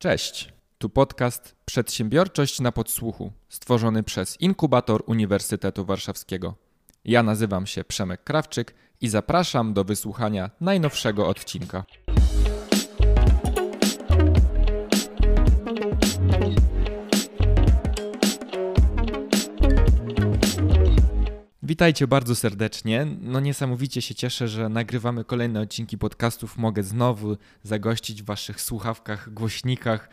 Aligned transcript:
Cześć, 0.00 0.52
tu 0.78 0.88
podcast 0.88 1.54
Przedsiębiorczość 1.64 2.60
na 2.60 2.72
podsłuchu, 2.72 3.32
stworzony 3.48 4.02
przez 4.02 4.40
Inkubator 4.40 5.02
Uniwersytetu 5.06 5.84
Warszawskiego. 5.84 6.54
Ja 7.04 7.22
nazywam 7.22 7.66
się 7.66 7.84
Przemek 7.84 8.24
Krawczyk 8.24 8.74
i 9.00 9.08
zapraszam 9.08 9.74
do 9.74 9.84
wysłuchania 9.84 10.50
najnowszego 10.60 11.28
odcinka. 11.28 11.84
Witajcie 21.68 22.06
bardzo 22.06 22.34
serdecznie. 22.34 23.06
No 23.20 23.40
niesamowicie 23.40 24.02
się 24.02 24.14
cieszę, 24.14 24.48
że 24.48 24.68
nagrywamy 24.68 25.24
kolejne 25.24 25.60
odcinki 25.60 25.98
podcastów. 25.98 26.56
Mogę 26.56 26.82
znowu 26.82 27.36
zagościć 27.62 28.22
w 28.22 28.24
waszych 28.26 28.60
słuchawkach, 28.60 29.32
głośnikach, 29.32 30.08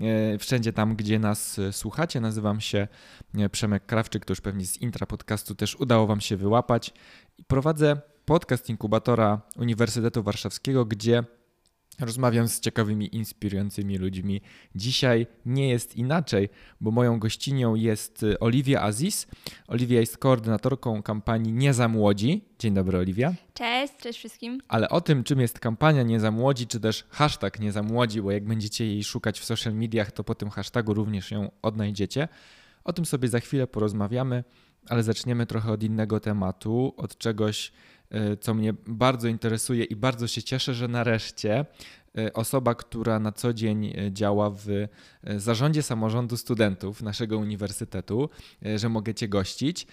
e, 0.00 0.38
wszędzie 0.38 0.72
tam, 0.72 0.96
gdzie 0.96 1.18
nas 1.18 1.58
e, 1.58 1.72
słuchacie. 1.72 2.20
Nazywam 2.20 2.60
się 2.60 2.88
e, 3.38 3.48
Przemek 3.48 3.86
Krawczyk, 3.86 4.24
to 4.24 4.32
już 4.32 4.40
pewnie 4.40 4.66
z 4.66 4.76
intra 4.76 5.06
podcastu 5.06 5.54
też 5.54 5.76
udało 5.76 6.06
wam 6.06 6.20
się 6.20 6.36
wyłapać. 6.36 6.94
Prowadzę 7.46 8.00
podcast 8.24 8.70
inkubatora 8.70 9.40
Uniwersytetu 9.56 10.22
Warszawskiego, 10.22 10.84
gdzie 10.84 11.24
Rozmawiam 12.00 12.48
z 12.48 12.60
ciekawymi, 12.60 13.16
inspirującymi 13.16 13.98
ludźmi. 13.98 14.40
Dzisiaj 14.74 15.26
nie 15.46 15.68
jest 15.68 15.96
inaczej, 15.96 16.48
bo 16.80 16.90
moją 16.90 17.18
gościnią 17.18 17.74
jest 17.74 18.22
y, 18.22 18.38
Oliwia 18.38 18.82
Aziz. 18.82 19.26
Oliwia 19.68 20.00
jest 20.00 20.18
koordynatorką 20.18 21.02
kampanii 21.02 21.52
Nie 21.52 21.74
za 21.74 21.88
młodzi. 21.88 22.44
Dzień 22.58 22.74
dobry, 22.74 22.98
Oliwia. 22.98 23.34
Cześć, 23.54 23.92
cześć 24.00 24.18
wszystkim. 24.18 24.60
Ale 24.68 24.88
o 24.88 25.00
tym, 25.00 25.24
czym 25.24 25.40
jest 25.40 25.58
kampania 25.58 26.02
Nie 26.02 26.20
za 26.20 26.30
młodzi, 26.30 26.66
czy 26.66 26.80
też 26.80 27.04
hashtag 27.10 27.60
Nie 27.60 27.72
za 27.72 27.82
młodzi, 27.82 28.22
bo 28.22 28.30
jak 28.30 28.44
będziecie 28.44 28.86
jej 28.86 29.04
szukać 29.04 29.40
w 29.40 29.44
social 29.44 29.74
mediach, 29.74 30.12
to 30.12 30.24
po 30.24 30.34
tym 30.34 30.50
hashtagu 30.50 30.94
również 30.94 31.30
ją 31.30 31.50
odnajdziecie. 31.62 32.28
O 32.84 32.92
tym 32.92 33.06
sobie 33.06 33.28
za 33.28 33.40
chwilę 33.40 33.66
porozmawiamy, 33.66 34.44
ale 34.88 35.02
zaczniemy 35.02 35.46
trochę 35.46 35.72
od 35.72 35.82
innego 35.82 36.20
tematu, 36.20 36.94
od 36.96 37.18
czegoś, 37.18 37.72
E, 38.10 38.36
co 38.36 38.54
mnie 38.54 38.74
bardzo 38.86 39.28
interesuje 39.28 39.84
i 39.84 39.96
bardzo 39.96 40.28
się 40.28 40.42
cieszę, 40.42 40.74
że 40.74 40.88
nareszcie 40.88 41.64
osoba, 42.34 42.74
która 42.74 43.18
na 43.18 43.32
co 43.32 43.54
dzień 43.54 43.86
e, 43.86 44.12
działa 44.12 44.50
w 44.50 44.66
zarządzie 45.36 45.82
samorządu 45.82 46.36
studentów 46.36 47.02
naszego 47.02 47.38
uniwersytetu, 47.38 48.28
że 48.76 48.88
mogę 48.88 49.14
Cię 49.14 49.28
gościć. 49.28 49.86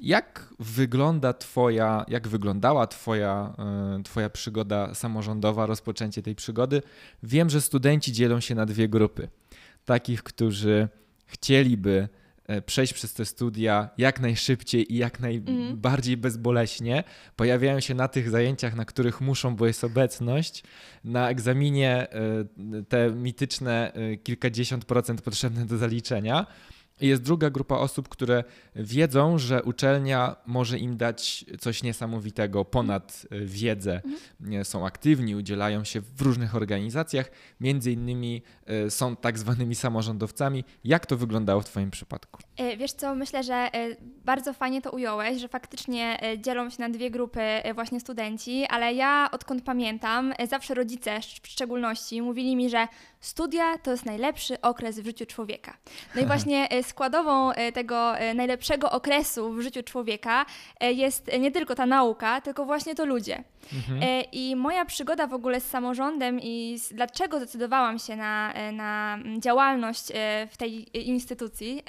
Jak 0.00 0.54
wygląda 0.58 1.32
Twoja, 1.32 2.04
jak 2.08 2.28
wyglądała 2.28 2.86
Twoja, 2.86 3.54
twoja 4.04 4.30
przygoda 4.30 4.94
samorządowa, 4.94 5.66
rozpoczęcie 5.66 6.22
tej 6.22 6.34
przygody? 6.34 6.82
Wiem, 7.22 7.50
że 7.50 7.60
studenci 7.60 8.12
dzielą 8.12 8.40
się 8.40 8.54
na 8.54 8.66
dwie 8.66 8.88
grupy. 8.88 9.28
Takich, 9.84 10.22
którzy 10.22 10.88
chcieliby 11.26 12.08
E, 12.14 12.19
przejść 12.66 12.92
przez 12.92 13.14
te 13.14 13.24
studia 13.24 13.88
jak 13.98 14.20
najszybciej 14.20 14.92
i 14.92 14.96
jak 14.96 15.20
najbardziej 15.20 16.14
mm. 16.14 16.20
bezboleśnie. 16.20 17.04
Pojawiają 17.36 17.80
się 17.80 17.94
na 17.94 18.08
tych 18.08 18.30
zajęciach, 18.30 18.76
na 18.76 18.84
których 18.84 19.20
muszą, 19.20 19.56
bo 19.56 19.66
jest 19.66 19.84
obecność. 19.84 20.62
Na 21.04 21.30
egzaminie 21.30 22.08
e, 22.10 22.44
te 22.88 23.10
mityczne 23.10 23.92
e, 23.92 24.16
kilkadziesiąt 24.16 24.84
procent 24.84 25.22
potrzebne 25.22 25.66
do 25.66 25.78
zaliczenia. 25.78 26.46
Jest 27.00 27.22
druga 27.22 27.50
grupa 27.50 27.76
osób, 27.76 28.08
które 28.08 28.44
wiedzą, 28.76 29.38
że 29.38 29.62
uczelnia 29.62 30.36
może 30.46 30.78
im 30.78 30.96
dać 30.96 31.44
coś 31.60 31.82
niesamowitego 31.82 32.64
ponad 32.64 33.26
e, 33.30 33.40
wiedzę. 33.40 34.02
Mhm. 34.40 34.64
Są 34.64 34.86
aktywni, 34.86 35.36
udzielają 35.36 35.84
się 35.84 36.00
w 36.00 36.22
różnych 36.22 36.54
organizacjach, 36.54 37.30
między 37.60 37.92
innymi 37.92 38.42
e, 38.66 38.90
są 38.90 39.16
tak 39.16 39.38
zwanymi 39.38 39.74
samorządowcami. 39.74 40.64
Jak 40.84 41.06
to 41.06 41.16
wyglądało 41.16 41.60
w 41.60 41.64
Twoim 41.64 41.90
przypadku? 41.90 42.42
E, 42.56 42.76
wiesz 42.76 42.92
co, 42.92 43.14
myślę, 43.14 43.42
że 43.42 43.70
bardzo 44.30 44.52
fajnie 44.52 44.82
to 44.82 44.90
ująłeś, 44.90 45.40
że 45.40 45.48
faktycznie 45.48 46.18
dzielą 46.38 46.70
się 46.70 46.76
na 46.78 46.88
dwie 46.88 47.10
grupy 47.10 47.40
właśnie 47.74 48.00
studenci, 48.00 48.66
ale 48.66 48.94
ja 48.94 49.28
odkąd 49.32 49.64
pamiętam, 49.64 50.34
zawsze 50.48 50.74
rodzice 50.74 51.20
w 51.42 51.48
szczególności 51.48 52.22
mówili 52.22 52.56
mi, 52.56 52.70
że 52.70 52.88
studia 53.20 53.78
to 53.78 53.90
jest 53.90 54.06
najlepszy 54.06 54.60
okres 54.60 55.00
w 55.00 55.04
życiu 55.04 55.26
człowieka. 55.26 55.76
No 56.14 56.22
i 56.22 56.26
właśnie 56.32 56.68
składową 56.82 57.52
e, 57.52 57.72
tego 57.72 58.18
e, 58.18 58.34
najlepszego 58.34 58.90
okresu 58.90 59.52
w 59.52 59.60
życiu 59.60 59.82
człowieka 59.82 60.46
e, 60.80 60.92
jest 60.92 61.30
nie 61.40 61.50
tylko 61.50 61.74
ta 61.74 61.86
nauka, 61.86 62.40
tylko 62.40 62.64
właśnie 62.64 62.94
to 62.94 63.04
ludzie. 63.04 63.44
Mhm. 63.72 64.24
I 64.32 64.56
moja 64.56 64.84
przygoda 64.84 65.26
w 65.26 65.34
ogóle 65.34 65.60
z 65.60 65.66
samorządem 65.66 66.40
i 66.40 66.78
z, 66.78 66.92
dlaczego 66.92 67.36
zdecydowałam 67.36 67.98
się 67.98 68.16
na, 68.16 68.54
na 68.72 69.18
działalność 69.38 70.06
w 70.50 70.56
tej 70.56 70.98
instytucji, 71.08 71.82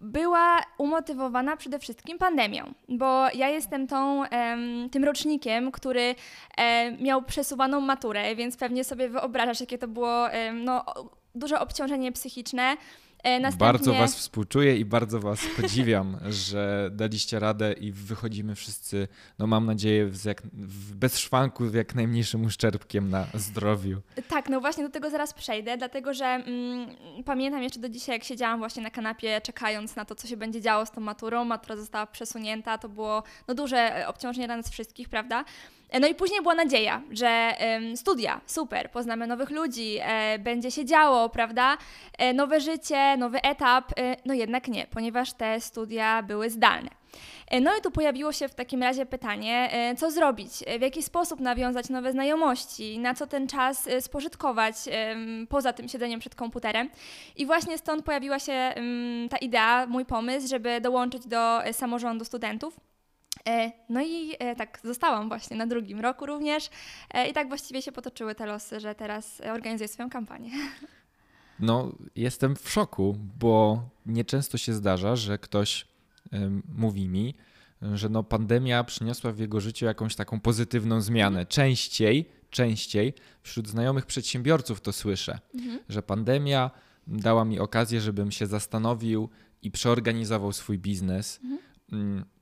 była 0.00 0.60
umotywowana 0.78 1.56
przede 1.56 1.78
wszystkim 1.78 2.18
pandemią, 2.18 2.74
bo 2.88 3.26
ja 3.34 3.48
jestem 3.48 3.86
tą, 3.86 4.22
tym 4.90 5.04
rocznikiem, 5.04 5.72
który 5.72 6.14
miał 7.00 7.22
przesuwaną 7.22 7.80
maturę, 7.80 8.36
więc 8.36 8.56
pewnie 8.56 8.84
sobie 8.84 9.08
wyobrażasz, 9.08 9.60
jakie 9.60 9.78
to 9.78 9.88
było 9.88 10.26
no, 10.54 10.84
duże 11.34 11.60
obciążenie 11.60 12.12
psychiczne. 12.12 12.76
E, 13.22 13.40
następnie... 13.40 13.66
Bardzo 13.66 13.94
Was 13.94 14.16
współczuję 14.16 14.76
i 14.76 14.84
bardzo 14.84 15.20
Was 15.20 15.40
podziwiam, 15.56 16.18
że 16.48 16.90
daliście 16.92 17.38
radę 17.38 17.72
i 17.72 17.92
wychodzimy 17.92 18.54
wszyscy, 18.54 19.08
no 19.38 19.46
mam 19.46 19.66
nadzieję, 19.66 20.06
w 20.06 20.24
jak, 20.24 20.42
w, 20.52 20.94
bez 20.94 21.18
szwanku, 21.18 21.68
z 21.68 21.74
jak 21.74 21.94
najmniejszym 21.94 22.44
uszczerbkiem 22.44 23.10
na 23.10 23.26
zdrowiu. 23.34 24.00
Tak, 24.28 24.48
no 24.48 24.60
właśnie 24.60 24.84
do 24.84 24.90
tego 24.90 25.10
zaraz 25.10 25.34
przejdę, 25.34 25.76
dlatego 25.76 26.14
że 26.14 26.24
mm, 26.24 26.96
pamiętam 27.24 27.62
jeszcze 27.62 27.80
do 27.80 27.88
dzisiaj, 27.88 28.16
jak 28.16 28.24
siedziałam 28.24 28.58
właśnie 28.58 28.82
na 28.82 28.90
kanapie, 28.90 29.40
czekając 29.40 29.96
na 29.96 30.04
to, 30.04 30.14
co 30.14 30.28
się 30.28 30.36
będzie 30.36 30.60
działo 30.60 30.86
z 30.86 30.90
tą 30.90 31.00
maturą. 31.00 31.44
Matura 31.44 31.76
została 31.76 32.06
przesunięta, 32.06 32.78
to 32.78 32.88
było 32.88 33.22
no, 33.48 33.54
duże 33.54 34.04
obciążenie 34.06 34.46
dla 34.46 34.56
nas 34.56 34.70
wszystkich, 34.70 35.08
prawda? 35.08 35.44
No 36.00 36.08
i 36.08 36.14
później 36.14 36.40
była 36.42 36.54
nadzieja, 36.54 37.02
że 37.10 37.54
studia, 37.94 38.40
super, 38.46 38.90
poznamy 38.90 39.26
nowych 39.26 39.50
ludzi, 39.50 39.98
e, 40.02 40.38
będzie 40.38 40.70
się 40.70 40.84
działo, 40.84 41.28
prawda? 41.28 41.78
E, 42.18 42.32
nowe 42.32 42.60
życie, 42.60 43.16
nowy 43.16 43.42
etap. 43.42 43.92
E, 43.98 44.16
no 44.24 44.34
jednak 44.34 44.68
nie, 44.68 44.86
ponieważ 44.86 45.32
te 45.32 45.60
studia 45.60 46.22
były 46.22 46.50
zdalne. 46.50 46.90
No 47.60 47.76
i 47.78 47.80
tu 47.80 47.90
pojawiło 47.90 48.32
się 48.32 48.48
w 48.48 48.54
takim 48.54 48.82
razie 48.82 49.06
pytanie, 49.06 49.70
co 49.98 50.10
zrobić, 50.10 50.50
w 50.78 50.82
jaki 50.82 51.02
sposób 51.02 51.40
nawiązać 51.40 51.88
nowe 51.88 52.12
znajomości, 52.12 52.98
na 52.98 53.14
co 53.14 53.26
ten 53.26 53.48
czas 53.48 53.88
spożytkować 54.00 54.74
poza 55.48 55.72
tym 55.72 55.88
siedzeniem 55.88 56.20
przed 56.20 56.34
komputerem. 56.34 56.90
I 57.36 57.46
właśnie 57.46 57.78
stąd 57.78 58.04
pojawiła 58.04 58.38
się 58.38 58.74
ta 59.30 59.36
idea, 59.36 59.86
mój 59.86 60.04
pomysł, 60.04 60.48
żeby 60.48 60.80
dołączyć 60.80 61.26
do 61.26 61.60
samorządu 61.72 62.24
studentów. 62.24 62.89
E, 63.50 63.72
no 63.88 64.02
i 64.02 64.36
e, 64.38 64.56
tak 64.56 64.80
zostałam 64.84 65.28
właśnie 65.28 65.56
na 65.56 65.66
drugim 65.66 66.00
roku 66.00 66.26
również 66.26 66.70
e, 67.10 67.28
i 67.28 67.32
tak 67.32 67.48
właściwie 67.48 67.82
się 67.82 67.92
potoczyły 67.92 68.34
te 68.34 68.46
losy, 68.46 68.80
że 68.80 68.94
teraz 68.94 69.40
organizuję 69.40 69.88
swoją 69.88 70.10
kampanię. 70.10 70.50
No, 71.62 71.92
jestem 72.16 72.56
w 72.56 72.70
szoku, 72.70 73.16
bo 73.38 73.82
nieczęsto 74.06 74.58
się 74.58 74.74
zdarza, 74.74 75.16
że 75.16 75.38
ktoś 75.38 75.86
mówi 76.74 77.08
mi, 77.08 77.34
że 77.94 78.08
no 78.08 78.22
pandemia 78.22 78.84
przyniosła 78.84 79.32
w 79.32 79.38
jego 79.38 79.60
życiu 79.60 79.86
jakąś 79.86 80.16
taką 80.16 80.40
pozytywną 80.40 81.00
zmianę. 81.00 81.46
Częściej, 81.46 82.30
częściej 82.50 83.14
wśród 83.42 83.68
znajomych 83.68 84.06
przedsiębiorców 84.06 84.80
to 84.80 84.92
słyszę, 84.92 85.38
mhm. 85.54 85.78
że 85.88 86.02
pandemia 86.02 86.70
dała 87.06 87.44
mi 87.44 87.58
okazję, 87.58 88.00
żebym 88.00 88.30
się 88.30 88.46
zastanowił 88.46 89.28
i 89.62 89.70
przeorganizował 89.70 90.52
swój 90.52 90.78
biznes. 90.78 91.40
Mhm 91.42 91.69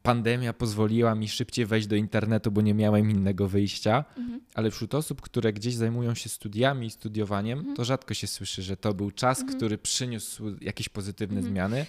pandemia 0.02 0.52
pozwoliła 0.52 1.14
mi 1.14 1.28
szybciej 1.28 1.66
wejść 1.66 1.86
do 1.86 1.96
internetu, 1.96 2.50
bo 2.50 2.60
nie 2.60 2.74
miałem 2.74 3.10
innego 3.10 3.48
wyjścia, 3.48 4.04
mhm. 4.16 4.40
ale 4.54 4.70
wśród 4.70 4.94
osób, 4.94 5.20
które 5.20 5.52
gdzieś 5.52 5.74
zajmują 5.74 6.14
się 6.14 6.28
studiami 6.28 6.86
i 6.86 6.90
studiowaniem, 6.90 7.58
mhm. 7.58 7.76
to 7.76 7.84
rzadko 7.84 8.14
się 8.14 8.26
słyszy, 8.26 8.62
że 8.62 8.76
to 8.76 8.94
był 8.94 9.10
czas, 9.10 9.38
mhm. 9.40 9.56
który 9.56 9.78
przyniósł 9.78 10.44
jakieś 10.60 10.88
pozytywne 10.88 11.38
mhm. 11.38 11.54
zmiany. 11.54 11.86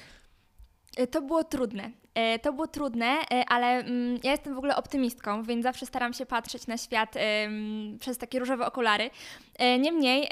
E, 0.97 1.07
to 1.07 1.21
było 1.21 1.43
trudne. 1.43 1.91
E, 2.13 2.39
to 2.39 2.53
było 2.53 2.67
trudne, 2.67 3.05
e, 3.05 3.45
ale 3.47 3.67
mm, 3.67 4.19
ja 4.23 4.31
jestem 4.31 4.55
w 4.55 4.57
ogóle 4.57 4.75
optymistką, 4.75 5.43
więc 5.43 5.63
zawsze 5.63 5.85
staram 5.85 6.13
się 6.13 6.25
patrzeć 6.25 6.67
na 6.67 6.77
świat 6.77 7.15
przez 7.99 8.17
takie 8.17 8.39
różowe 8.39 8.65
okulary. 8.65 9.09
Niemniej 9.59 10.27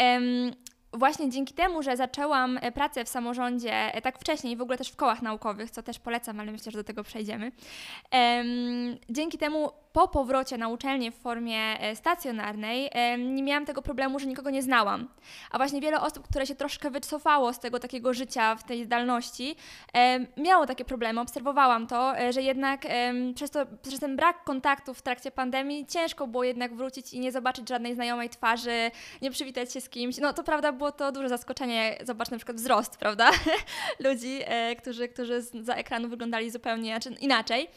właśnie 0.94 1.30
dzięki 1.30 1.54
temu, 1.54 1.84
że 1.84 1.98
zaczęłam 1.98 2.60
e, 2.62 2.72
pracę 2.72 3.06
w 3.06 3.10
samorządzie 3.10 3.94
e, 3.94 4.02
tak 4.02 4.20
wcześniej, 4.20 4.58
w 4.58 4.62
ogóle 4.62 4.78
też 4.78 4.90
w 4.90 4.96
kołach 4.96 5.22
naukowych, 5.22 5.72
co 5.72 5.84
też 5.84 6.00
polecam, 6.00 6.40
ale 6.40 6.52
myślę, 6.52 6.72
że 6.72 6.78
do 6.78 6.84
tego 6.84 7.04
przejdziemy. 7.04 7.52
Dzięki 9.10 9.38
temu 9.38 9.72
po 9.98 10.08
powrocie 10.08 10.58
na 10.58 10.68
uczelnię 10.68 11.12
w 11.12 11.16
formie 11.16 11.80
e, 11.80 11.96
stacjonarnej 11.96 12.90
nie 13.18 13.44
miałam 13.44 13.66
tego 13.66 13.82
problemu, 13.82 14.20
że 14.20 14.26
nikogo 14.26 14.50
nie 14.50 14.62
znałam. 14.62 15.08
A 15.52 15.58
właśnie 15.58 15.82
wiele 15.82 16.02
osób, 16.02 16.28
które 16.28 16.48
się 16.48 16.56
troszkę 16.56 16.92
wycofało 16.92 17.54
z 17.54 17.60
tego 17.60 17.80
takiego 17.80 18.14
życia 18.14 18.56
w 18.56 18.64
tej 18.64 18.84
zdalności, 18.84 19.56
miało 20.38 20.66
takie 20.66 20.86
problemy. 20.86 21.22
Obserwowałam 21.22 21.88
to, 21.88 22.20
e, 22.20 22.34
że 22.34 22.42
jednak 22.42 22.88
przez, 23.36 23.52
to, 23.52 23.66
przez 23.82 24.00
ten 24.00 24.16
brak 24.16 24.44
kontaktu 24.44 24.94
w 24.94 25.02
trakcie 25.02 25.32
pandemii 25.32 25.86
ciężko 25.86 26.28
było 26.28 26.44
jednak 26.44 26.76
wrócić 26.76 27.14
i 27.14 27.20
nie 27.20 27.32
zobaczyć 27.32 27.70
żadnej 27.70 27.96
znajomej 27.96 28.30
twarzy, 28.30 28.92
nie 29.22 29.32
przywitać 29.32 29.74
się 29.74 29.82
z 29.82 29.90
kimś. 29.90 30.18
No 30.18 30.34
to 30.34 30.44
prawda, 30.44 30.72
było 30.72 30.92
to 30.92 31.12
duże 31.12 31.30
zaskoczenie. 31.30 31.98
Zobacz 32.04 32.32
na 32.32 32.38
przykład 32.38 32.58
wzrost, 32.58 32.98
prawda? 32.98 33.32
Ludzi, 34.06 34.40
e, 34.46 34.76
którzy, 34.76 35.08
którzy 35.08 35.42
za 35.42 35.74
ekranu 35.74 36.10
wyglądali 36.10 36.52
zupełnie 36.52 36.92
znaczy 36.92 37.10
inaczej. 37.22 37.70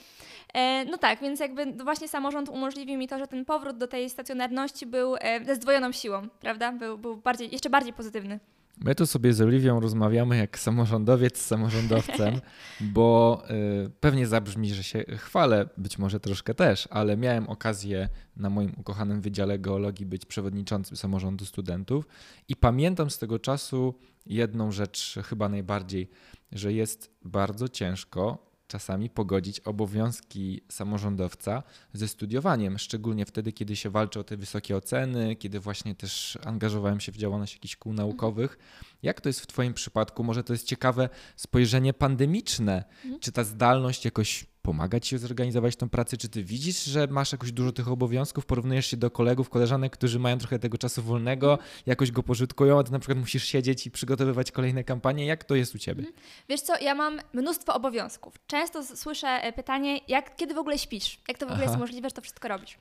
E, 0.55 0.85
no 0.85 0.99
tak, 0.99 1.21
więc 1.21 1.41
jakby 1.41 1.73
właśnie 1.73 2.09
samorząd 2.09 2.49
umożliwił 2.49 2.99
mi 2.99 3.09
to, 3.09 3.19
że 3.19 3.27
ten 3.27 3.45
powrót 3.45 3.79
do 3.79 3.87
tej 3.87 4.11
stacjonarności 4.11 4.87
był 4.87 5.17
e, 5.21 5.45
ze 5.45 5.55
zdwojoną 5.55 5.93
siłą, 5.93 6.29
prawda? 6.41 6.73
Był, 6.73 6.99
był 6.99 7.17
bardziej, 7.17 7.53
jeszcze 7.53 7.71
bardziej 7.71 7.93
pozytywny. 7.93 8.41
My 8.85 8.95
tu 8.95 9.07
sobie 9.07 9.33
z 9.33 9.41
Oliwią 9.41 9.81
rozmawiamy 9.81 10.37
jak 10.37 10.59
samorządowiec 10.59 11.39
z 11.39 11.47
samorządowcem, 11.47 12.41
bo 12.95 13.43
y, 13.87 13.91
pewnie 14.01 14.27
zabrzmi, 14.27 14.75
że 14.75 14.83
się 14.83 15.05
chwalę, 15.17 15.69
być 15.77 15.99
może 15.99 16.21
troszkę 16.21 16.55
też, 16.55 16.89
ale 16.91 17.17
miałem 17.17 17.49
okazję 17.49 18.09
na 18.37 18.51
moim 18.51 18.73
ukochanym 18.79 19.21
Wydziale 19.21 19.59
Geologii 19.59 20.07
być 20.07 20.27
przewodniczącym 20.27 20.97
samorządu 20.97 21.45
studentów 21.45 22.07
i 22.49 22.57
pamiętam 22.57 23.11
z 23.11 23.19
tego 23.19 23.39
czasu 23.39 23.95
jedną 24.27 24.73
rzecz 24.73 25.19
chyba 25.25 25.49
najbardziej, 25.49 26.11
że 26.53 26.73
jest 26.73 27.11
bardzo 27.23 27.69
ciężko 27.69 28.50
czasami 28.71 29.11
pogodzić 29.11 29.61
obowiązki 29.61 30.61
samorządowca 30.69 31.63
ze 31.93 32.09
studiowaniem, 32.09 32.79
szczególnie 32.79 33.27
wtedy, 33.27 33.53
kiedy 33.53 33.77
się 33.77 33.91
walczy 33.91 34.21
o 34.21 34.25
te 34.25 34.37
wysokie 34.37 34.77
oceny, 34.77 35.37
kiedy 35.37 35.61
właśnie 35.61 35.95
też 35.95 36.39
angażowałem 36.45 37.01
się 37.01 37.13
w 37.13 37.17
działalność 37.17 37.55
jakichś 37.55 37.77
kół 37.77 37.93
naukowych. 37.93 38.59
Jak 39.03 39.21
to 39.21 39.29
jest 39.29 39.41
w 39.41 39.47
Twoim 39.47 39.75
przypadku? 39.75 40.25
Może 40.25 40.45
to 40.45 40.53
jest 40.53 40.67
ciekawe 40.67 41.09
spojrzenie 41.37 41.93
pandemiczne. 41.95 42.85
Mhm. 43.05 43.21
Czy 43.21 43.33
ta 43.33 43.45
zdalność 43.45 44.05
jakoś 44.05 44.47
pomaga 44.63 45.01
ci 45.01 45.19
zorganizować 45.19 45.77
tą 45.77 45.89
pracę? 45.89 46.17
Czy 46.17 46.29
ty 46.29 46.45
widzisz, 46.45 46.85
że 46.85 47.07
masz 47.07 47.33
jakoś 47.33 47.53
dużo 47.53 47.73
tych 47.73 47.89
obowiązków, 47.89 48.47
porównujesz 48.47 48.87
się 48.87 48.97
do 48.97 49.11
kolegów, 49.11 49.51
koleżanek, 49.51 49.93
którzy 49.93 50.19
mają 50.19 50.39
trochę 50.39 50.59
tego 50.59 50.79
czasu 50.79 51.03
wolnego, 51.03 51.59
jakoś 51.87 52.13
go 52.13 52.23
pożytkują, 52.23 52.79
a 52.79 52.83
ty 52.83 52.93
na 52.93 52.99
przykład 52.99 53.19
musisz 53.19 53.45
siedzieć 53.45 53.87
i 53.87 53.91
przygotowywać 53.91 54.53
kolejne 54.53 54.85
kampanie. 54.85 55.27
Jak 55.27 55.45
to 55.45 55.55
jest 55.55 55.75
u 55.75 55.79
ciebie? 55.79 56.05
Mhm. 56.05 56.25
Wiesz 56.49 56.61
co, 56.61 56.79
ja 56.79 56.95
mam 56.95 57.21
mnóstwo 57.33 57.75
obowiązków. 57.75 58.35
Często 58.47 58.97
słyszę 58.97 59.29
e, 59.29 59.53
pytanie, 59.53 60.01
jak, 60.09 60.37
kiedy 60.37 60.55
w 60.55 60.59
ogóle 60.59 60.79
śpisz? 60.79 61.19
Jak 61.29 61.39
to 61.39 61.47
w 61.47 61.49
ogóle 61.49 61.65
Aha. 61.65 61.73
jest 61.73 61.81
możliwe, 61.81 62.09
że 62.09 62.15
to 62.15 62.23
wszystko 62.23 62.49
robisz? 62.49 62.79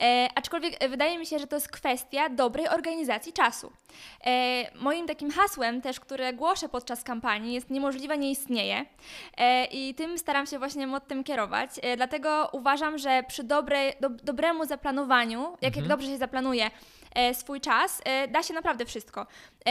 E, 0.00 0.28
aczkolwiek 0.34 0.76
e, 0.80 0.88
wydaje 0.88 1.18
mi 1.18 1.26
się, 1.26 1.38
że 1.38 1.46
to 1.46 1.56
jest 1.56 1.68
kwestia 1.68 2.28
dobrej 2.28 2.68
organizacji 2.68 3.32
czasu. 3.32 3.72
E, 4.26 4.64
moim 4.80 5.06
takim 5.06 5.30
hasłem 5.30 5.80
też, 5.82 6.00
które 6.00 6.32
głoszę 6.32 6.68
podczas 6.68 7.02
kampanii 7.02 7.54
jest 7.54 7.70
niemożliwe 7.70 8.18
nie 8.18 8.30
istnieje 8.30 8.84
e, 9.36 9.64
i 9.64 9.94
tym 9.94 10.18
staram 10.18 10.46
się 10.46 10.58
właśnie 10.58 10.86
mottem 10.86 11.24
kierować. 11.30 11.70
E, 11.82 11.96
dlatego 11.96 12.48
uważam, 12.52 12.98
że 12.98 13.22
przy 13.28 13.44
dobre, 13.44 13.92
do, 14.00 14.08
dobremu 14.08 14.64
zaplanowaniu, 14.64 15.40
jak, 15.40 15.64
mhm. 15.64 15.74
jak 15.74 15.88
dobrze 15.88 16.06
się 16.06 16.18
zaplanuje 16.18 16.70
e, 17.14 17.34
swój 17.34 17.60
czas, 17.60 18.00
e, 18.04 18.28
da 18.28 18.42
się 18.42 18.54
naprawdę 18.54 18.84
wszystko. 18.84 19.26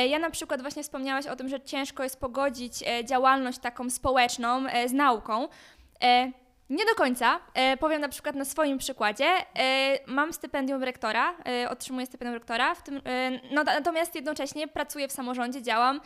Ja 0.09 0.19
na 0.19 0.29
przykład 0.29 0.61
właśnie 0.61 0.83
wspomniałaś 0.83 1.27
o 1.27 1.35
tym, 1.35 1.49
że 1.49 1.61
ciężko 1.61 2.03
jest 2.03 2.19
pogodzić 2.19 2.73
działalność 3.03 3.59
taką 3.59 3.89
społeczną 3.89 4.63
z 4.85 4.93
nauką. 4.93 5.47
Nie 6.69 6.85
do 6.85 6.95
końca. 6.95 7.39
Powiem 7.79 8.01
na 8.01 8.09
przykład 8.09 8.35
na 8.35 8.45
swoim 8.45 8.77
przykładzie. 8.77 9.25
Mam 10.07 10.33
stypendium 10.33 10.83
rektora, 10.83 11.35
otrzymuję 11.69 12.05
stypendium 12.05 12.33
rektora, 12.33 12.75
tym, 12.75 13.01
no, 13.51 13.63
natomiast 13.63 14.15
jednocześnie 14.15 14.67
pracuję 14.67 15.07
w 15.07 15.11
samorządzie, 15.11 15.61
działam, 15.61 16.01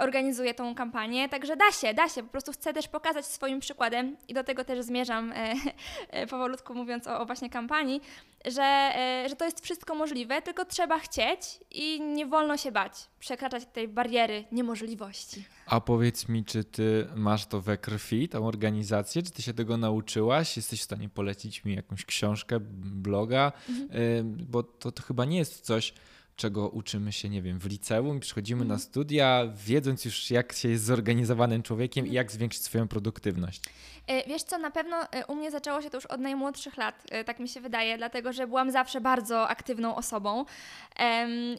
organizuję 0.00 0.54
tą 0.54 0.74
kampanię, 0.74 1.28
także 1.28 1.56
da 1.56 1.72
się, 1.72 1.94
da 1.94 2.08
się. 2.08 2.22
Po 2.22 2.28
prostu 2.28 2.52
chcę 2.52 2.72
też 2.72 2.88
pokazać 2.88 3.26
swoim 3.26 3.60
przykładem 3.60 4.16
i 4.28 4.34
do 4.34 4.44
tego 4.44 4.64
też 4.64 4.84
zmierzam 4.84 5.32
powolutku 6.30 6.74
mówiąc 6.74 7.06
o, 7.06 7.20
o 7.20 7.26
właśnie 7.26 7.50
kampanii, 7.50 8.00
że, 8.44 8.62
e, 8.62 9.28
że 9.28 9.36
to 9.36 9.44
jest 9.44 9.60
wszystko 9.60 9.94
możliwe, 9.94 10.42
tylko 10.42 10.64
trzeba 10.64 10.98
chcieć 10.98 11.40
i 11.70 12.00
nie 12.00 12.26
wolno 12.26 12.56
się 12.56 12.72
bać, 12.72 12.92
przekraczać 13.18 13.66
tej 13.72 13.88
bariery 13.88 14.44
niemożliwości. 14.52 15.44
A 15.66 15.80
powiedz 15.80 16.28
mi, 16.28 16.44
czy 16.44 16.64
ty 16.64 17.06
masz 17.16 17.46
to 17.46 17.60
we 17.60 17.78
krwi, 17.78 18.28
tą 18.28 18.46
organizację? 18.46 19.22
Czy 19.22 19.30
ty 19.30 19.42
się 19.42 19.54
tego 19.54 19.76
nauczyłaś? 19.76 20.56
Jesteś 20.56 20.80
w 20.80 20.84
stanie 20.84 21.08
polecić 21.08 21.64
mi 21.64 21.74
jakąś 21.74 22.04
książkę, 22.04 22.60
bloga? 22.60 23.52
Mhm. 23.68 24.36
Bo 24.48 24.62
to, 24.62 24.92
to 24.92 25.02
chyba 25.02 25.24
nie 25.24 25.38
jest 25.38 25.60
coś, 25.60 25.94
czego 26.38 26.68
uczymy 26.68 27.12
się, 27.12 27.28
nie 27.28 27.42
wiem, 27.42 27.58
w 27.58 27.66
liceum 27.66 28.16
i 28.16 28.20
przychodzimy 28.20 28.62
mhm. 28.62 28.78
na 28.78 28.84
studia, 28.84 29.44
wiedząc 29.66 30.04
już, 30.04 30.30
jak 30.30 30.52
się 30.52 30.68
jest 30.68 30.84
zorganizowanym 30.84 31.62
człowiekiem 31.62 32.02
mhm. 32.02 32.12
i 32.12 32.16
jak 32.16 32.32
zwiększyć 32.32 32.62
swoją 32.62 32.88
produktywność. 32.88 33.62
E, 34.08 34.28
wiesz 34.28 34.42
co, 34.42 34.58
na 34.58 34.70
pewno 34.70 34.96
e, 35.12 35.26
u 35.26 35.34
mnie 35.34 35.50
zaczęło 35.50 35.82
się 35.82 35.90
to 35.90 35.96
już 35.96 36.06
od 36.06 36.20
najmłodszych 36.20 36.76
lat, 36.76 37.02
e, 37.10 37.24
tak 37.24 37.40
mi 37.40 37.48
się 37.48 37.60
wydaje, 37.60 37.98
dlatego 37.98 38.32
że 38.32 38.46
byłam 38.46 38.70
zawsze 38.70 39.00
bardzo 39.00 39.48
aktywną 39.48 39.96
osobą 39.96 40.44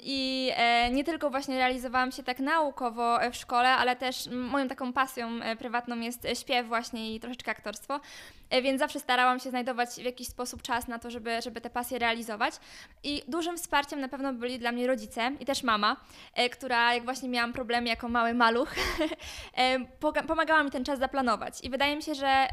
i 0.03 0.51
nie 0.91 1.03
tylko 1.03 1.29
właśnie 1.29 1.57
realizowałam 1.57 2.11
się 2.11 2.23
tak 2.23 2.39
naukowo 2.39 3.19
w 3.31 3.35
szkole, 3.35 3.69
ale 3.69 3.95
też 3.95 4.29
moją 4.31 4.67
taką 4.67 4.93
pasją 4.93 5.29
prywatną 5.59 5.99
jest 5.99 6.27
śpiew 6.41 6.67
właśnie 6.67 7.15
i 7.15 7.19
troszeczkę 7.19 7.51
aktorstwo, 7.51 7.99
więc 8.63 8.79
zawsze 8.79 8.99
starałam 8.99 9.39
się 9.39 9.49
znajdować 9.49 9.89
w 9.89 10.03
jakiś 10.03 10.27
sposób 10.27 10.61
czas 10.61 10.87
na 10.87 10.99
to, 10.99 11.11
żeby, 11.11 11.41
żeby 11.41 11.61
te 11.61 11.69
pasje 11.69 11.99
realizować 11.99 12.53
i 13.03 13.23
dużym 13.27 13.57
wsparciem 13.57 13.99
na 13.99 14.07
pewno 14.07 14.33
byli 14.33 14.59
dla 14.59 14.69
mnie 14.71 14.88
rodzice 14.88 15.31
i 15.39 15.45
też 15.45 15.63
mama, 15.63 15.98
która 16.51 16.94
jak 16.94 17.04
właśnie 17.04 17.30
miałam 17.30 17.54
problemy 17.54 17.89
jako 17.89 18.10
mały 18.10 18.33
maluch, 18.33 18.75
pomagała 20.27 20.63
mi 20.63 20.71
ten 20.71 20.86
czas 20.86 21.00
zaplanować. 21.00 21.63
I 21.63 21.69
wydaje 21.69 21.95
mi 21.95 22.01
się, 22.01 22.16
że 22.16 22.48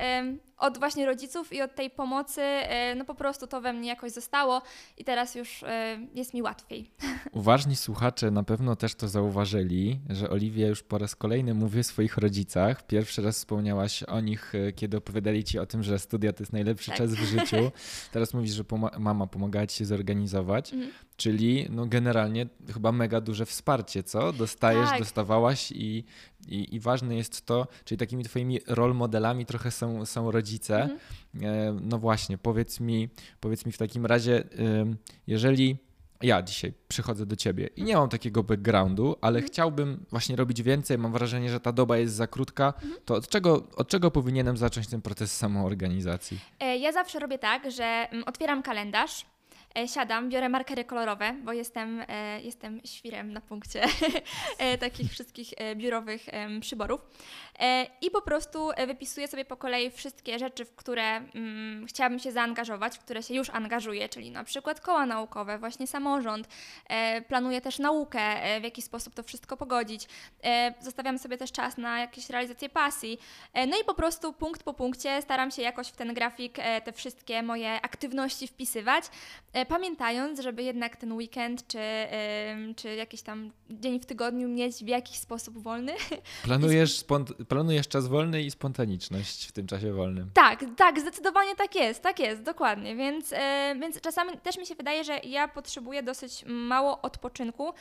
od 0.58 0.78
właśnie 0.78 1.06
rodziców 1.06 1.52
i 1.52 1.62
od 1.62 1.74
tej 1.74 1.90
pomocy, 1.90 2.42
e, 2.42 2.94
no 2.94 3.04
po 3.04 3.14
prostu 3.14 3.46
to 3.46 3.60
we 3.60 3.72
mnie 3.72 3.88
jakoś 3.88 4.12
zostało 4.12 4.62
i 4.96 5.04
teraz 5.04 5.34
już 5.34 5.62
e, 5.62 5.98
jest 6.14 6.34
mi 6.34 6.42
łatwiej. 6.42 6.90
Uważni 7.32 7.76
słuchacze 7.76 8.30
na 8.30 8.42
pewno 8.42 8.76
też 8.76 8.94
to 8.94 9.08
zauważyli, 9.08 10.00
że 10.10 10.30
Oliwia 10.30 10.66
już 10.66 10.82
po 10.82 10.98
raz 10.98 11.16
kolejny 11.16 11.54
mówi 11.54 11.80
o 11.80 11.84
swoich 11.84 12.16
rodzicach. 12.16 12.86
Pierwszy 12.86 13.22
raz 13.22 13.36
wspomniałaś 13.36 14.02
o 14.02 14.20
nich, 14.20 14.54
e, 14.54 14.72
kiedy 14.72 14.96
opowiadali 14.96 15.44
ci 15.44 15.58
o 15.58 15.66
tym, 15.66 15.82
że 15.82 15.98
studia 15.98 16.32
to 16.32 16.42
jest 16.42 16.52
najlepszy 16.52 16.90
tak. 16.90 16.98
czas 16.98 17.14
w 17.14 17.24
życiu. 17.24 17.70
Teraz 18.12 18.34
mówisz, 18.34 18.52
że 18.52 18.64
pom- 18.64 18.98
mama 18.98 19.26
pomagała 19.26 19.66
ci 19.66 19.76
się 19.76 19.84
zorganizować, 19.84 20.72
mhm. 20.72 20.92
czyli 21.16 21.66
no 21.70 21.86
generalnie 21.86 22.46
chyba 22.72 22.92
mega 22.92 23.20
duże 23.20 23.46
wsparcie, 23.46 24.02
co? 24.02 24.32
Dostajesz, 24.32 24.88
tak. 24.88 24.98
dostawałaś 24.98 25.72
i 25.72 26.04
i, 26.48 26.74
I 26.74 26.80
ważne 26.80 27.16
jest 27.16 27.46
to, 27.46 27.66
czyli 27.84 27.98
takimi 27.98 28.24
twoimi 28.24 28.60
role 28.66 28.94
modelami 28.94 29.46
trochę 29.46 29.70
są, 29.70 30.06
są 30.06 30.30
rodzice. 30.30 30.82
Mhm. 30.82 31.00
E, 31.42 31.80
no 31.82 31.98
właśnie, 31.98 32.38
powiedz 32.38 32.80
mi, 32.80 33.08
powiedz 33.40 33.66
mi 33.66 33.72
w 33.72 33.78
takim 33.78 34.06
razie, 34.06 34.44
jeżeli 35.26 35.76
ja 36.22 36.42
dzisiaj 36.42 36.72
przychodzę 36.88 37.26
do 37.26 37.36
ciebie 37.36 37.66
i 37.76 37.82
nie 37.82 37.96
mam 37.96 38.08
takiego 38.08 38.42
backgroundu, 38.42 39.16
ale 39.20 39.38
mhm. 39.38 39.52
chciałbym 39.52 40.04
właśnie 40.10 40.36
robić 40.36 40.62
więcej, 40.62 40.98
mam 40.98 41.12
wrażenie, 41.12 41.50
że 41.50 41.60
ta 41.60 41.72
doba 41.72 41.98
jest 41.98 42.14
za 42.14 42.26
krótka, 42.26 42.66
mhm. 42.66 42.94
to 43.04 43.14
od 43.14 43.28
czego, 43.28 43.66
od 43.76 43.88
czego 43.88 44.10
powinienem 44.10 44.56
zacząć 44.56 44.86
ten 44.86 45.02
proces 45.02 45.36
samoorganizacji? 45.36 46.38
E, 46.60 46.78
ja 46.78 46.92
zawsze 46.92 47.18
robię 47.18 47.38
tak, 47.38 47.70
że 47.70 47.84
mm, 47.84 48.24
otwieram 48.26 48.62
kalendarz, 48.62 49.26
siadam, 49.86 50.28
biorę 50.28 50.48
markery 50.48 50.84
kolorowe, 50.84 51.34
bo 51.44 51.52
jestem, 51.52 52.04
e, 52.08 52.40
jestem 52.40 52.80
świrem 52.84 53.32
na 53.32 53.40
punkcie 53.40 53.84
e, 54.58 54.78
takich 54.78 55.10
wszystkich 55.10 55.48
biurowych 55.76 56.26
przyborów. 56.60 57.00
I 58.00 58.10
po 58.10 58.22
prostu 58.22 58.70
wypisuję 58.86 59.28
sobie 59.28 59.44
po 59.44 59.56
kolei 59.56 59.90
wszystkie 59.90 60.38
rzeczy, 60.38 60.64
w 60.64 60.74
które 60.74 61.16
mm, 61.16 61.86
chciałabym 61.86 62.18
się 62.18 62.32
zaangażować, 62.32 62.98
w 62.98 63.00
które 63.00 63.22
się 63.22 63.34
już 63.34 63.50
angażuję, 63.50 64.08
czyli 64.08 64.30
na 64.30 64.44
przykład 64.44 64.80
koła 64.80 65.06
naukowe, 65.06 65.58
właśnie 65.58 65.86
samorząd. 65.86 66.48
Planuję 67.28 67.60
też 67.60 67.78
naukę, 67.78 68.20
w 68.60 68.64
jaki 68.64 68.82
sposób 68.82 69.14
to 69.14 69.22
wszystko 69.22 69.56
pogodzić. 69.56 70.08
Zostawiam 70.80 71.18
sobie 71.18 71.36
też 71.36 71.52
czas 71.52 71.78
na 71.78 72.00
jakieś 72.00 72.30
realizacje 72.30 72.68
pasji. 72.68 73.18
No 73.54 73.80
i 73.82 73.84
po 73.84 73.94
prostu 73.94 74.32
punkt 74.32 74.62
po 74.62 74.74
punkcie 74.74 75.22
staram 75.22 75.50
się 75.50 75.62
jakoś 75.62 75.88
w 75.88 75.96
ten 75.96 76.14
grafik 76.14 76.56
te 76.84 76.92
wszystkie 76.92 77.42
moje 77.42 77.80
aktywności 77.82 78.46
wpisywać 78.46 79.04
pamiętając, 79.68 80.40
żeby 80.40 80.62
jednak 80.62 80.96
ten 80.96 81.12
weekend 81.12 81.66
czy, 81.66 81.78
czy 82.76 82.94
jakiś 82.94 83.22
tam 83.22 83.50
dzień 83.70 84.00
w 84.00 84.06
tygodniu 84.06 84.48
mieć 84.48 84.84
w 84.84 84.88
jakiś 84.88 85.16
sposób 85.16 85.58
wolny. 85.58 85.92
Planujesz, 86.44 87.04
planujesz 87.48 87.88
czas 87.88 88.06
wolny 88.06 88.42
i 88.42 88.50
spontaniczność 88.50 89.48
w 89.48 89.52
tym 89.52 89.66
czasie 89.66 89.92
wolnym. 89.92 90.30
Tak, 90.34 90.64
tak, 90.76 91.00
zdecydowanie 91.00 91.56
tak 91.56 91.74
jest, 91.74 92.02
tak 92.02 92.18
jest, 92.18 92.42
dokładnie. 92.42 92.96
Więc, 92.96 93.34
więc 93.80 94.00
czasami 94.00 94.38
też 94.38 94.58
mi 94.58 94.66
się 94.66 94.74
wydaje, 94.74 95.04
że 95.04 95.18
ja 95.18 95.48
potrzebuję 95.48 96.02
dosyć 96.02 96.44
mało 96.46 97.02
odpoczynku 97.02 97.72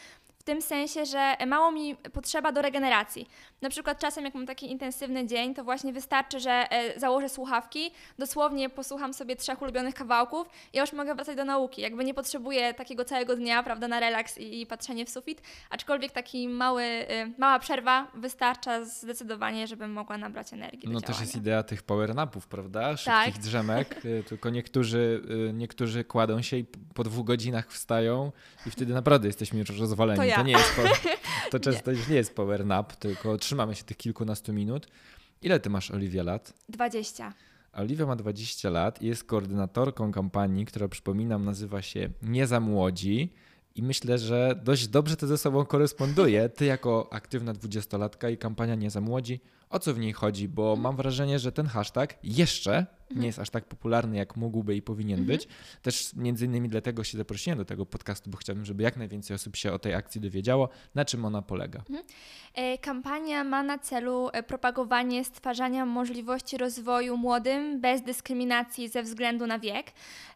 tym 0.45 0.61
sensie, 0.61 1.05
że 1.05 1.35
mało 1.47 1.71
mi 1.71 1.95
potrzeba 1.95 2.51
do 2.51 2.61
regeneracji. 2.61 3.27
Na 3.61 3.69
przykład 3.69 3.99
czasem, 3.99 4.25
jak 4.25 4.35
mam 4.35 4.45
taki 4.45 4.71
intensywny 4.71 5.27
dzień, 5.27 5.53
to 5.53 5.63
właśnie 5.63 5.93
wystarczy, 5.93 6.39
że 6.39 6.51
e, 6.51 6.99
założę 6.99 7.29
słuchawki, 7.29 7.91
dosłownie 8.19 8.69
posłucham 8.69 9.13
sobie 9.13 9.35
trzech 9.35 9.61
ulubionych 9.61 9.95
kawałków 9.95 10.49
i 10.73 10.77
już 10.77 10.93
mogę 10.93 11.15
wracać 11.15 11.37
do 11.37 11.45
nauki. 11.45 11.81
Jakby 11.81 12.03
nie 12.03 12.13
potrzebuję 12.13 12.73
takiego 12.73 13.05
całego 13.05 13.35
dnia, 13.35 13.63
prawda, 13.63 13.87
na 13.87 13.99
relaks 13.99 14.37
i, 14.37 14.61
i 14.61 14.65
patrzenie 14.65 15.05
w 15.05 15.09
sufit, 15.09 15.41
aczkolwiek 15.69 16.11
taki 16.11 16.47
mały, 16.47 16.83
e, 16.83 17.31
mała 17.37 17.59
przerwa 17.59 18.07
wystarcza 18.13 18.85
zdecydowanie, 18.85 19.67
żebym 19.67 19.91
mogła 19.91 20.17
nabrać 20.17 20.53
energii. 20.53 20.89
No 20.89 21.01
też 21.01 21.19
jest 21.21 21.35
idea 21.35 21.63
tych 21.63 21.83
power 21.83 22.15
napów, 22.15 22.47
prawda? 22.47 22.97
Szybkich 22.97 23.33
Tak. 23.33 23.43
drzemek, 23.43 24.05
y, 24.05 24.23
tylko 24.29 24.49
niektórzy, 24.49 25.23
niektórzy 25.53 26.03
kładą 26.03 26.41
się 26.41 26.57
i 26.57 26.65
po 26.93 27.03
dwóch 27.03 27.25
godzinach 27.25 27.71
wstają 27.71 28.31
i 28.65 28.71
wtedy 28.71 28.93
naprawdę 28.93 29.27
jesteśmy 29.27 29.59
już 29.59 29.79
rozwaleni. 29.79 30.34
To 30.35 30.43
nie 30.43 30.53
jest 30.53 30.75
po, 30.75 30.81
to 31.51 31.59
często 31.59 31.91
już 31.91 32.07
nie 32.07 32.15
jest 32.15 32.35
power 32.35 32.65
nap, 32.65 32.95
tylko 32.95 33.37
trzymamy 33.37 33.75
się 33.75 33.83
tych 33.83 33.97
kilkunastu 33.97 34.53
minut. 34.53 34.87
Ile 35.41 35.59
ty 35.59 35.69
masz, 35.69 35.91
Oliwia, 35.91 36.23
lat? 36.23 36.53
20. 36.69 37.33
Oliwia 37.73 38.05
ma 38.05 38.15
20 38.15 38.69
lat 38.69 39.01
i 39.01 39.07
jest 39.07 39.23
koordynatorką 39.23 40.11
kampanii, 40.11 40.65
która 40.65 40.87
przypominam 40.87 41.45
nazywa 41.45 41.81
się 41.81 42.09
Nie 42.21 42.47
za 42.47 42.59
młodzi. 42.59 43.33
I 43.75 43.83
myślę, 43.83 44.17
że 44.17 44.61
dość 44.63 44.87
dobrze 44.87 45.17
to 45.17 45.27
ze 45.27 45.37
sobą 45.37 45.65
koresponduje. 45.65 46.49
Ty 46.49 46.65
jako 46.65 47.09
aktywna 47.11 47.53
dwudziestolatka 47.53 48.29
i 48.29 48.37
kampania 48.37 48.75
Nie 48.75 48.89
za 48.89 49.01
młodzi, 49.01 49.39
o 49.69 49.79
co 49.79 49.93
w 49.93 49.99
niej 49.99 50.13
chodzi? 50.13 50.47
Bo 50.47 50.75
mam 50.75 50.95
wrażenie, 50.95 51.39
że 51.39 51.51
ten 51.51 51.67
hashtag 51.67 52.17
jeszcze 52.23 52.85
nie 53.11 53.27
jest 53.27 53.39
aż 53.39 53.49
tak 53.49 53.65
popularny, 53.65 54.17
jak 54.17 54.35
mógłby 54.35 54.75
i 54.75 54.81
powinien 54.81 55.25
być. 55.25 55.47
Też 55.81 56.13
między 56.13 56.45
innymi 56.45 56.69
dlatego 56.69 57.03
się 57.03 57.17
zaprosiłem 57.17 57.57
do 57.59 57.65
tego 57.65 57.85
podcastu, 57.85 58.29
bo 58.29 58.37
chciałbym, 58.37 58.65
żeby 58.65 58.83
jak 58.83 58.97
najwięcej 58.97 59.35
osób 59.35 59.55
się 59.55 59.73
o 59.73 59.79
tej 59.79 59.93
akcji 59.93 60.21
dowiedziało. 60.21 60.69
Na 60.95 61.05
czym 61.05 61.25
ona 61.25 61.41
polega? 61.41 61.83
E, 62.53 62.77
Kampania 62.77 63.43
ma 63.43 63.63
na 63.63 63.79
celu 63.79 64.29
e, 64.33 64.43
propagowanie 64.43 65.25
stwarzania 65.25 65.85
możliwości 65.85 66.57
rozwoju 66.57 67.17
młodym 67.17 67.81
bez 67.81 68.01
dyskryminacji 68.01 68.89
ze 68.89 69.03
względu 69.03 69.47
na 69.47 69.59
wiek 69.59 69.91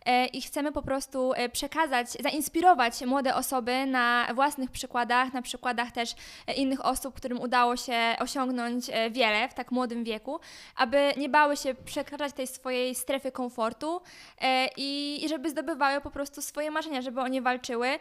E, 0.05 0.25
i 0.25 0.41
chcemy 0.41 0.71
po 0.71 0.81
prostu 0.81 1.31
przekazać, 1.51 2.07
zainspirować 2.09 3.01
młode 3.01 3.35
osoby 3.35 3.85
na 3.85 4.27
własnych 4.35 4.71
przykładach, 4.71 5.33
na 5.33 5.41
przykładach 5.41 5.91
też 5.91 6.15
innych 6.57 6.85
osób, 6.85 7.15
którym 7.15 7.41
udało 7.41 7.77
się 7.77 8.15
osiągnąć 8.19 8.89
e, 8.89 9.11
wiele 9.19 9.49
w 9.49 9.53
tak 9.53 9.71
młodym 9.71 10.03
wieku, 10.03 10.39
aby 10.75 11.13
nie 11.17 11.29
bały 11.29 11.57
się 11.57 11.73
przekraczać 11.73 12.33
tej 12.33 12.47
swojej 12.47 12.95
strefy 12.95 13.31
komfortu 13.31 14.01
e, 14.41 14.69
i 14.77 15.19
i 15.23 15.29
żeby 15.29 15.49
zdobywały 15.49 16.01
po 16.01 16.11
prostu 16.11 16.41
swoje 16.41 16.71
marzenia, 16.71 17.01
żeby 17.01 17.21
o 17.21 17.27
nie 17.27 17.41
walczyły. 17.41 17.99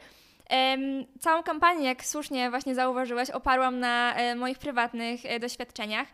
Całą 1.21 1.43
kampanię, 1.43 1.85
jak 1.85 2.05
słusznie 2.05 2.51
właśnie 2.51 2.75
zauważyłeś, 2.75 3.31
oparłam 3.31 3.79
na 3.79 4.15
e, 4.15 4.35
moich 4.35 4.59
prywatnych 4.59 5.21
e, 5.25 5.41
doświadczeniach. 5.41 6.09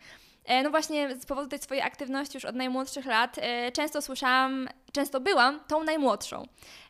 E, 0.44 0.62
No 0.62 0.70
właśnie 0.70 1.16
z 1.16 1.26
powodu 1.26 1.48
tej 1.48 1.58
swojej 1.58 1.82
aktywności 1.82 2.36
już 2.36 2.44
od 2.44 2.54
najmłodszych 2.56 3.06
lat 3.06 3.36
e, 3.38 3.72
często 3.72 4.02
słyszałam, 4.02 4.68
często 4.92 5.20
byłam 5.20 5.60
tą 5.68 5.84
najmłodszą. 5.84 6.42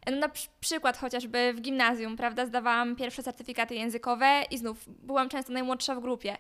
E, 0.06 0.10
No 0.10 0.16
na 0.18 0.28
przy- 0.28 0.48
przykład 0.60 0.96
chociażby 0.98 1.52
w 1.52 1.60
gimnazjum, 1.60 2.16
prawda, 2.16 2.46
zdawałam 2.46 2.96
pierwsze 2.96 3.22
certyfikaty 3.22 3.74
językowe 3.74 4.42
i 4.50 4.58
znów 4.58 4.78
byłam 4.88 5.28
często 5.28 5.52
najmłodsza 5.52 5.94
w 5.94 6.00
grupie. 6.00 6.36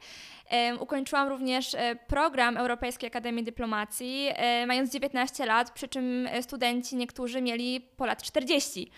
Ukończyłam 0.80 1.28
również 1.28 1.76
program 2.06 2.56
Europejskiej 2.56 3.06
Akademii 3.08 3.44
Dyplomacji, 3.44 4.28
mając 4.66 4.92
19 4.92 5.46
lat, 5.46 5.70
przy 5.70 5.88
czym 5.88 6.28
studenci 6.40 6.96
niektórzy 6.96 7.42
mieli 7.42 7.80
po 7.96 8.06
lat 8.06 8.22
40. 8.22 8.90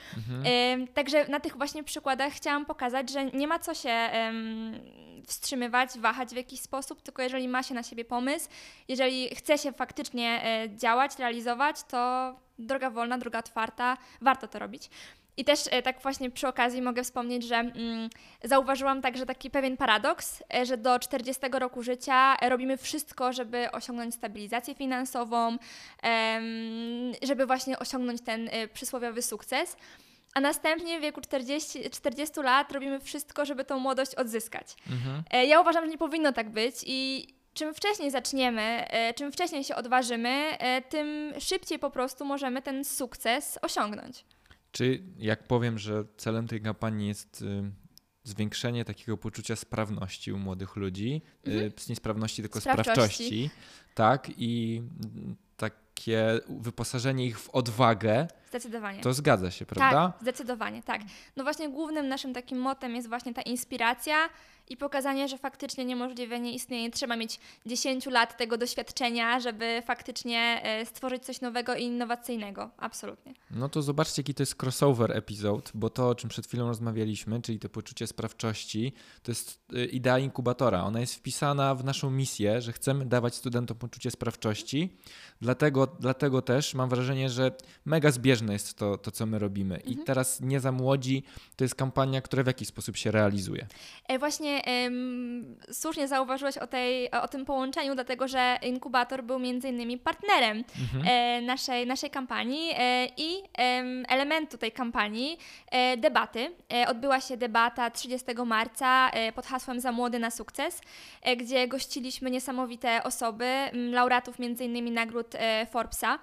Em, 0.45 0.89
Także 0.89 1.29
na 1.29 1.41
tych 1.41 1.57
właśnie 1.57 1.85
przykładach 1.85 2.33
chciałam 2.33 2.67
pokazać, 2.67 3.11
że 3.11 3.25
nie 3.25 3.47
ma 3.47 3.59
co 3.59 3.75
się 3.75 4.11
wstrzymywać, 5.27 5.91
wahać 5.99 6.29
w 6.29 6.37
jakiś 6.37 6.61
sposób, 6.61 7.03
tylko 7.03 7.23
jeżeli 7.23 7.49
ma 7.49 7.63
się 7.63 7.75
na 7.75 7.83
siebie 7.83 8.05
pomysł, 8.07 8.49
jeżeli 8.89 9.35
chce 9.35 9.59
się 9.59 9.73
faktycznie 9.73 10.45
e, 10.45 10.77
działać, 10.77 11.19
realizować, 11.19 11.77
to 11.83 12.35
droga 12.59 12.91
wolna, 12.91 13.19
droga 13.19 13.39
otwarta, 13.39 13.97
warto 14.21 14.49
to 14.49 14.59
robić. 14.59 14.91
I 15.37 15.45
też 15.45 15.61
e, 15.71 15.83
tak 15.83 16.03
właśnie 16.03 16.31
przy 16.31 16.49
okazji 16.49 16.83
mogę 16.83 17.05
wspomnieć, 17.05 17.45
że 17.45 17.57
mm, 17.57 18.11
zauważyłam 18.45 19.03
także 19.03 19.27
taki 19.27 19.51
pewien 19.51 19.77
paradoks, 19.77 20.43
e, 20.55 20.67
że 20.67 20.77
do 20.77 20.99
40 20.99 21.43
roku 21.53 21.83
życia 21.83 22.37
robimy 22.49 22.77
wszystko, 22.77 23.33
żeby 23.33 23.71
osiągnąć 23.73 24.15
stabilizację 24.15 24.75
finansową, 24.75 25.57
żeby 27.23 27.47
właśnie 27.47 27.79
osiągnąć 27.79 28.21
ten 28.23 28.51
przysłowiowy 28.73 29.23
sukces. 29.23 29.77
A 30.35 30.41
następnie 30.41 30.99
w 30.99 31.03
wieku 31.03 31.21
40, 31.21 31.91
40 31.91 32.41
lat 32.41 32.73
robimy 32.73 33.01
wszystko, 33.01 33.45
żeby 33.45 33.65
tą 33.65 33.79
młodość 33.79 34.15
odzyskać. 34.15 34.77
Mhm. 34.91 35.47
Ja 35.49 35.61
uważam, 35.61 35.85
że 35.85 35.91
nie 35.91 35.99
powinno 35.99 36.33
tak 36.33 36.51
być 36.51 36.75
i 36.87 37.29
czym 37.57 37.75
wcześniej 37.75 38.11
zaczniemy, 38.11 38.63
e, 38.89 39.15
czym 39.15 39.33
wcześniej 39.33 39.65
się 39.65 39.77
odważymy, 39.77 40.29
e, 40.59 40.83
tym 40.83 41.33
szybciej 41.41 41.79
po 41.79 41.91
prostu 41.91 42.25
możemy 42.25 42.63
ten 42.63 42.85
sukces 42.85 43.59
osiągnąć. 43.63 44.25
Czy 44.73 45.03
jak 45.19 45.43
powiem, 45.43 45.79
że 45.79 46.05
celem 46.17 46.49
tej 46.49 46.61
kampanii 46.61 47.09
jest 47.09 47.43
y, 47.43 47.71
zwiększenie 48.25 48.85
takiego 48.85 49.17
poczucia 49.17 49.57
sprawności 49.57 50.33
u 50.33 50.39
młodych 50.39 50.77
ludzi, 50.77 51.23
y, 51.49 51.73
nie 51.89 51.97
sprawności, 51.97 52.43
tylko 52.43 52.61
Sprawczości. 52.61 52.93
sprawczości, 52.93 53.51
tak, 53.95 54.31
i 54.37 54.83
mm, 55.17 55.37
takie 55.57 56.41
wyposażenie 56.49 57.27
ich 57.27 57.39
w 57.39 57.51
odwagę, 57.51 58.29
Zdecydowanie. 58.49 59.01
to 59.01 59.13
zgadza 59.13 59.51
się, 59.51 59.67
prawda? 59.67 60.09
Tak, 60.09 60.23
zdecydowanie, 60.23 60.83
tak. 60.83 61.01
No 61.37 61.45
właśnie 61.45 61.69
głównym 61.69 62.09
naszym 62.09 62.35
takim 62.35 62.59
motem 62.59 62.95
jest 62.95 63.09
właśnie 63.09 63.35
ta 63.35 63.43
inspiracja 63.43 64.29
i 64.69 64.77
pokazanie, 64.77 65.29
że 65.29 65.39
faktycznie 65.39 65.85
niemożliwe 65.85 66.41
nie 66.41 66.53
istnieje. 66.53 66.91
Trzeba 66.91 67.17
mieć 67.17 67.41
10 67.67 68.07
lat 68.07 68.37
tego 68.37 68.59
doświadczenia, 68.59 69.41
żeby 69.41 69.83
faktycznie 69.87 70.61
e, 70.63 70.87
stworzyć 70.87 71.25
coś 71.25 71.41
nowego 71.41 71.75
i 71.75 71.83
innowacyjnego. 71.83 72.71
Absolutnie. 72.77 73.35
No 73.51 73.69
to 73.69 73.83
zobaczcie, 73.83 74.23
jaki 74.23 74.35
to 74.35 74.43
jest 74.43 74.63
crossover 74.63 75.17
epizod, 75.17 75.71
bo 75.75 75.91
to, 75.91 76.09
o 76.09 76.15
czym 76.15 76.31
przed 76.31 76.47
chwilą 76.47 76.69
rozmawialiśmy, 76.69 77.43
czyli 77.43 77.59
to 77.59 77.69
poczucie 77.69 78.07
sprawczości, 78.07 78.93
to 79.23 79.31
jest 79.31 79.61
y, 79.73 79.85
idea 79.85 80.19
inkubatora. 80.19 80.85
Ona 80.85 81.01
jest 81.01 81.15
wpisana 81.15 81.75
w 81.75 81.85
naszą 81.85 82.11
misję, 82.11 82.61
że 82.61 82.73
chcemy 82.73 83.07
dawać 83.07 83.35
studentom 83.35 83.77
poczucie 83.77 84.11
sprawczości. 84.11 84.97
Dlatego, 85.41 85.87
dlatego 85.87 86.43
też 86.43 86.75
mam 86.75 86.89
wrażenie, 86.89 87.31
że 87.31 87.51
mega 87.85 88.11
zbieżne 88.11 88.36
jest 88.53 88.79
to, 88.79 88.99
to 88.99 89.11
co 89.11 89.27
my 89.27 89.39
robimy. 89.39 89.81
I 89.85 89.97
teraz 89.97 90.41
Nie 90.41 90.61
za 90.61 90.73
młodzi 90.73 91.23
to 91.57 91.65
jest 91.65 91.75
kampania, 91.75 92.21
która 92.21 92.43
w 92.43 92.47
jakiś 92.47 92.69
sposób 92.69 92.97
się 92.97 93.11
realizuje. 93.11 93.67
E, 94.09 94.19
Właśnie 94.19 94.63
słusznie 95.73 96.09
zauważyłeś 96.09 96.59
o, 96.59 96.67
tej, 96.67 97.11
o 97.11 97.29
tym 97.29 97.45
połączeniu, 97.45 97.95
dlatego 97.95 98.29
że 98.29 98.59
inkubator 98.63 99.25
był 99.25 99.39
między 99.39 99.69
innymi 99.69 99.99
partnerem 99.99 100.65
e, 101.07 101.41
naszej, 101.43 101.87
naszej 101.87 102.11
kampanii 102.11 102.71
e, 102.75 103.07
i 103.17 103.43
em, 103.55 104.05
elementu 104.09 104.59
tej 104.59 104.73
kampanii 104.73 105.39
debaty. 105.99 106.53
Odbyła 106.89 107.21
się 107.21 107.37
debata 107.37 107.91
30 107.91 108.27
marca 108.47 109.11
pod 109.35 109.47
hasłem 109.47 109.81
Za 109.81 109.93
młody 109.93 110.19
na 110.19 110.31
sukces, 110.31 110.81
gdzie 111.37 111.69
gościliśmy 111.69 112.31
niesamowite 112.31 113.03
osoby, 113.03 113.47
laureatów 113.73 114.39
między 114.39 114.65
innymi 114.65 114.91
nagród 114.91 115.27
Forbesa. 115.71 116.19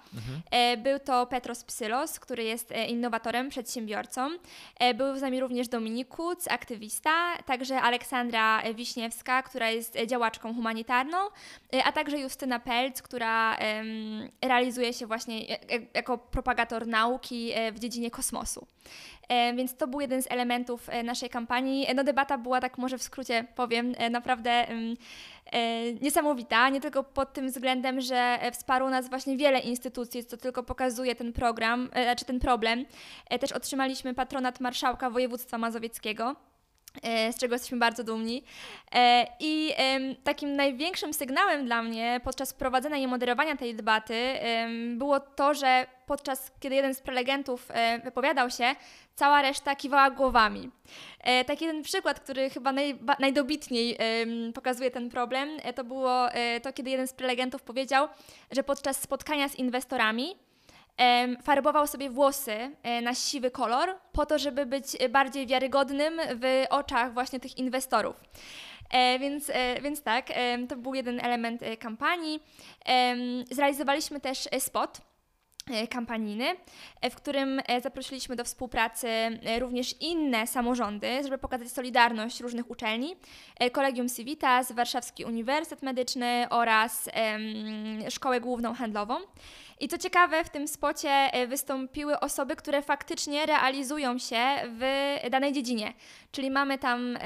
E, 0.52 0.78
Był 0.78 1.00
to 1.00 1.28
Petros 1.28 1.64
Psylos, 2.04 2.20
który 2.20 2.44
jest 2.44 2.72
e, 2.72 2.88
innowatorem, 2.88 3.50
przedsiębiorcą. 3.50 4.30
E, 4.80 4.94
Był 4.94 5.18
z 5.18 5.22
nami 5.22 5.40
również 5.40 5.68
Dominik 5.68 6.08
Kuc, 6.08 6.48
aktywista, 6.48 7.38
także 7.46 7.82
Aleksandra 7.82 8.62
e, 8.62 8.74
Wiśniewska, 8.74 9.44
która 9.44 9.70
jest 9.70 9.98
działaczką 10.08 10.54
humanitarną, 10.56 11.18
a 11.84 11.92
także 11.92 12.20
Justyna 12.20 12.60
Pelc, 12.60 13.02
która 13.02 13.58
realizuje 14.42 14.94
się 14.94 15.08
właśnie 15.08 15.58
jako 15.94 16.18
propagator 16.18 16.88
nauki 16.88 17.52
w 17.72 17.80
dziedzinie 17.80 18.12
kosmosu. 18.12 18.68
E, 19.30 19.54
Więc 19.54 19.76
to 19.78 19.88
był 19.88 20.02
jeden 20.02 20.22
z 20.22 20.32
elementów 20.32 20.90
e, 20.90 21.04
naszej 21.04 21.30
kampanii. 21.30 21.88
E, 21.88 21.94
No 21.94 22.04
debata 22.04 22.38
była, 22.38 22.62
tak 22.62 22.78
może 22.78 22.98
w 22.98 23.04
skrócie 23.04 23.46
powiem, 23.56 23.96
naprawdę 24.12 24.52
e, 25.52 25.94
niesamowita, 26.02 26.70
nie 26.70 26.82
tylko 26.82 27.04
pod 27.04 27.34
tym 27.34 27.48
względem, 27.48 28.02
że 28.02 28.40
wsparło 28.54 28.90
nas 28.90 29.10
właśnie 29.10 29.38
wiele 29.38 29.60
instytucji, 29.60 30.26
co 30.26 30.38
tylko 30.38 30.64
pokazuje 30.64 31.16
ten 31.16 31.34
program, 31.34 31.90
e, 31.94 32.04
znaczy 32.04 32.26
ten 32.26 32.40
problem. 32.40 32.86
Też 33.40 33.52
otrzymaliśmy 33.52 34.14
patronat 34.14 34.60
marszałka 34.60 35.10
województwa 35.10 35.58
mazowieckiego. 35.58 36.36
E, 37.02 37.34
Z 37.34 37.38
czego 37.38 37.56
jesteśmy 37.56 37.78
bardzo 37.78 38.04
dumni. 38.04 38.44
E, 38.96 39.28
I 39.40 39.74
takim 40.24 40.56
największym 40.56 41.14
sygnałem 41.14 41.66
dla 41.66 41.84
mnie 41.84 42.22
podczas 42.24 42.54
prowadzenia 42.54 42.98
i 42.98 43.08
moderowania 43.08 43.56
tej 43.56 43.76
debaty 43.76 44.16
było 44.96 45.20
to, 45.20 45.54
że 45.54 45.86
podczas 46.06 46.52
kiedy 46.60 46.76
jeden 46.76 46.96
z 46.96 47.02
prelegentów 47.02 47.68
e, 47.70 48.00
wypowiadał 48.00 48.50
się, 48.50 48.76
cała 49.16 49.42
reszta 49.42 49.76
kiwała 49.76 50.10
głowami. 50.10 50.70
Taki 51.48 51.66
jeden 51.66 51.84
przykład, 51.84 52.20
który 52.20 52.50
chyba 52.50 52.72
najba- 52.72 53.16
najdobitniej 53.20 53.98
pokazuje 54.54 54.92
ten 54.92 55.10
problem, 55.10 55.50
to 55.76 55.84
było 55.84 56.28
to, 56.64 56.74
kiedy 56.74 56.90
jeden 56.90 57.08
z 57.08 57.14
prelegentów 57.14 57.62
powiedział, 57.62 58.08
że 58.52 58.64
podczas 58.64 59.02
spotkania 59.02 59.50
z 59.50 59.56
inwestorami 59.56 60.36
farbował 61.44 61.88
sobie 61.88 62.10
włosy 62.10 62.72
e, 62.84 63.02
na 63.02 63.14
siwy 63.14 63.52
kolor, 63.52 63.90
po 64.12 64.26
to, 64.26 64.40
żeby 64.40 64.66
być 64.66 64.86
bardziej 65.10 65.48
wiarygodnym 65.48 66.14
w 66.36 66.66
oczach 66.70 67.14
właśnie 67.14 67.40
tych 67.40 67.58
inwestorów. 67.58 68.16
E, 68.90 69.20
więc, 69.20 69.50
e, 69.50 69.82
więc 69.82 70.04
tak, 70.04 70.28
to 70.70 70.76
był 70.76 70.94
jeden 70.94 71.20
element 71.26 71.62
kampanii. 71.80 72.40
Zrealizowaliśmy 73.52 74.20
też 74.20 74.50
spot 74.60 75.02
kampanijny, 75.90 76.46
w 77.12 77.16
którym 77.16 77.62
zaprosiliśmy 77.84 78.36
do 78.36 78.44
współpracy 78.44 79.08
również 79.60 79.96
inne 80.02 80.48
samorządy, 80.48 81.24
żeby 81.24 81.38
pokazać 81.38 81.70
solidarność 81.72 82.40
różnych 82.40 82.70
uczelni, 82.70 83.16
Kolegium 83.72 84.10
Civitas, 84.10 84.72
Warszawski 84.72 85.26
Uniwersytet 85.26 85.82
Medyczny 85.82 86.46
oraz 86.50 87.10
Szkołę 88.10 88.42
Główną 88.42 88.74
Handlową. 88.74 89.16
I 89.84 89.88
co 89.88 89.98
ciekawe, 89.98 90.44
w 90.44 90.50
tym 90.50 90.68
spocie 90.68 91.10
e, 91.10 91.48
wystąpiły 91.48 92.20
osoby, 92.20 92.56
które 92.56 92.82
faktycznie 92.82 93.46
realizują 93.46 94.18
się 94.18 94.38
w 94.66 95.16
danej 95.32 95.54
dziedzinie. 95.54 95.94
Czyli 96.32 96.52
mamy 96.52 96.78
tam 96.78 97.18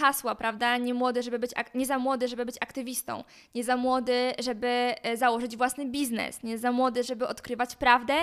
hasła, 0.00 0.34
prawda? 0.34 0.76
Nie, 0.76 0.94
młody, 0.94 1.22
żeby 1.22 1.38
być, 1.38 1.50
nie 1.74 1.86
za 1.86 1.98
młody, 1.98 2.28
żeby 2.28 2.44
być 2.44 2.56
aktywistą, 2.60 3.24
nie 3.54 3.64
za 3.64 3.76
młody, 3.76 4.32
żeby 4.38 4.94
e, 5.02 5.16
założyć 5.16 5.56
własny 5.56 5.86
biznes, 5.86 6.42
nie 6.42 6.58
za 6.58 6.72
młody, 6.72 7.04
żeby 7.04 7.28
odkrywać 7.28 7.76
prawdę 7.76 8.14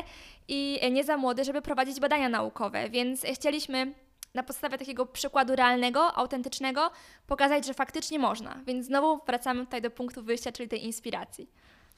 i 0.47 0.79
e, 0.81 0.91
nie 0.91 1.03
za 1.03 1.17
młody, 1.17 1.43
żeby 1.43 1.61
prowadzić 1.61 1.99
badania 1.99 2.29
naukowe. 2.29 2.89
Więc 2.89 3.25
chcieliśmy 3.33 3.93
na 4.33 4.43
podstawie 4.43 4.77
takiego 4.77 5.05
przykładu 5.05 5.55
realnego, 5.55 6.13
autentycznego, 6.13 6.91
pokazać, 7.27 7.65
że 7.65 7.73
faktycznie 7.73 8.19
można. 8.19 8.59
Więc 8.65 8.85
znowu 8.85 9.25
wracamy 9.25 9.65
tutaj 9.65 9.81
do 9.81 9.91
punktu 9.91 10.23
wyjścia, 10.23 10.51
czyli 10.51 10.69
tej 10.69 10.85
inspiracji. 10.85 11.49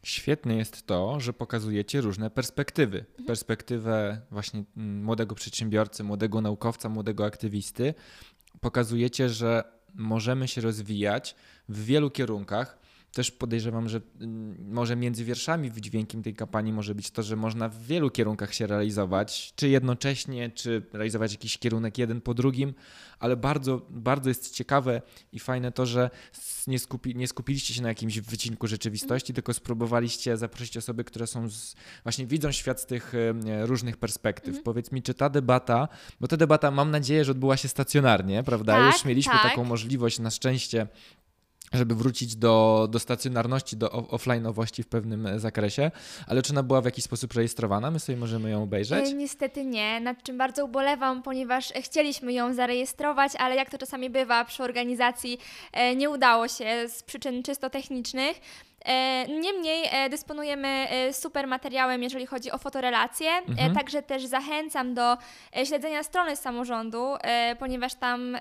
Świetne 0.04 0.56
jest 0.56 0.86
to, 0.86 1.20
że 1.20 1.34
pokazujecie 1.34 2.02
różne 2.02 2.30
perspektywy. 2.30 3.00
Mhm. 3.10 3.26
Perspektywę 3.26 4.22
właśnie 4.32 4.64
mm, 4.78 5.04
młodego 5.04 5.36
przedsiębiorcy, 5.36 6.04
młodego 6.04 6.42
naukowca, 6.42 6.90
młodego 6.90 7.26
aktywisty. 7.26 7.94
Pokazujecie, 8.62 9.30
że 9.30 9.64
możemy 9.94 10.48
się 10.48 10.62
rozwijać 10.62 11.36
w 11.70 11.86
wielu 11.86 12.10
kierunkach, 12.10 12.81
też 13.14 13.32
podejrzewam, 13.32 13.90
że 13.90 14.02
mm, 14.22 14.74
może 14.74 14.96
między 14.96 15.26
wierszami 15.26 15.70
wydźwiękiem 15.70 16.24
tej 16.24 16.36
kampanii 16.36 16.74
może 16.74 16.96
być 16.96 17.12
to, 17.12 17.24
że 17.24 17.36
można 17.36 17.70
w 17.70 17.84
wielu 17.84 18.10
kierunkach 18.10 18.54
się 18.54 18.68
realizować, 18.68 19.54
czy 19.56 19.70
jednocześnie, 19.70 20.50
czy 20.50 20.82
realizować 20.94 21.32
jakiś 21.32 21.58
kierunek 21.58 21.98
jeden 21.98 22.22
po 22.22 22.34
drugim, 22.34 22.74
ale 23.20 23.38
bardzo, 23.38 23.82
bardzo 23.90 24.30
jest 24.30 24.56
ciekawe 24.56 25.02
i 25.32 25.40
fajne 25.40 25.72
to, 25.72 25.86
że 25.86 26.10
nie, 26.68 26.80
skupi, 26.80 27.16
nie 27.16 27.28
skupiliście 27.28 27.74
się 27.74 27.82
na 27.82 27.90
jakimś 27.90 28.20
wycinku 28.20 28.68
rzeczywistości, 28.68 29.34
tylko 29.34 29.54
spróbowaliście 29.54 30.38
zaprosić 30.38 30.78
osoby, 30.78 31.04
które 31.04 31.28
są 31.28 31.50
z, 31.50 31.76
właśnie 32.04 32.26
widzą 32.26 32.52
świat 32.52 32.82
z 32.82 32.86
tych 32.86 33.14
różnych 33.62 33.98
perspektyw. 33.98 34.48
Mhm. 34.48 34.64
Powiedz 34.64 34.92
mi, 34.92 35.04
czy 35.04 35.14
ta 35.14 35.30
debata, 35.30 35.88
bo 36.20 36.28
ta 36.28 36.38
debata 36.38 36.72
mam 36.72 36.92
nadzieję, 36.92 37.26
że 37.26 37.32
odbyła 37.32 37.58
się 37.58 37.68
stacjonarnie, 37.68 38.44
prawda? 38.44 38.74
Tak, 38.74 38.94
Już 38.94 39.06
mieliśmy 39.06 39.34
tak. 39.34 39.44
taką 39.44 39.64
możliwość 39.64 40.20
na 40.20 40.32
szczęście 40.32 40.88
żeby 41.74 41.96
wrócić 41.96 42.36
do, 42.36 42.88
do 42.92 43.00
stacjonarności, 43.00 43.78
do 43.78 43.88
offline'owości 43.88 44.84
w 44.84 44.88
pewnym 44.88 45.40
zakresie, 45.40 45.92
ale 46.28 46.42
czy 46.42 46.54
ona 46.54 46.64
była 46.64 46.82
w 46.82 46.86
jakiś 46.86 47.04
sposób 47.04 47.34
rejestrowana? 47.34 47.92
My 47.92 48.00
sobie 48.00 48.18
możemy 48.18 48.50
ją 48.50 48.64
obejrzeć? 48.64 49.10
E, 49.10 49.14
niestety 49.14 49.66
nie, 49.66 50.00
nad 50.00 50.24
czym 50.24 50.38
bardzo 50.38 50.66
ubolewam, 50.66 51.24
ponieważ 51.24 51.74
chcieliśmy 51.82 52.34
ją 52.34 52.54
zarejestrować, 52.54 53.32
ale 53.36 53.56
jak 53.56 53.70
to 53.70 53.78
czasami 53.78 54.10
bywa 54.10 54.46
przy 54.46 54.64
organizacji, 54.64 55.38
e, 55.72 55.96
nie 55.96 56.10
udało 56.10 56.48
się 56.48 56.90
z 56.90 57.04
przyczyn 57.04 57.44
czysto 57.44 57.70
technicznych. 57.70 58.42
E, 58.86 59.28
niemniej 59.28 59.90
e, 59.92 60.10
dysponujemy 60.10 60.68
e, 60.68 61.14
super 61.14 61.48
materiałem, 61.48 62.04
jeżeli 62.04 62.26
chodzi 62.26 62.52
o 62.52 62.58
fotorelacje, 62.58 63.32
mhm. 63.32 63.76
także 63.76 64.02
też 64.02 64.26
zachęcam 64.26 64.94
do 64.94 65.18
śledzenia 65.64 66.04
strony 66.04 66.36
samorządu, 66.36 67.14
ponieważ 67.60 67.96
tam 67.96 68.38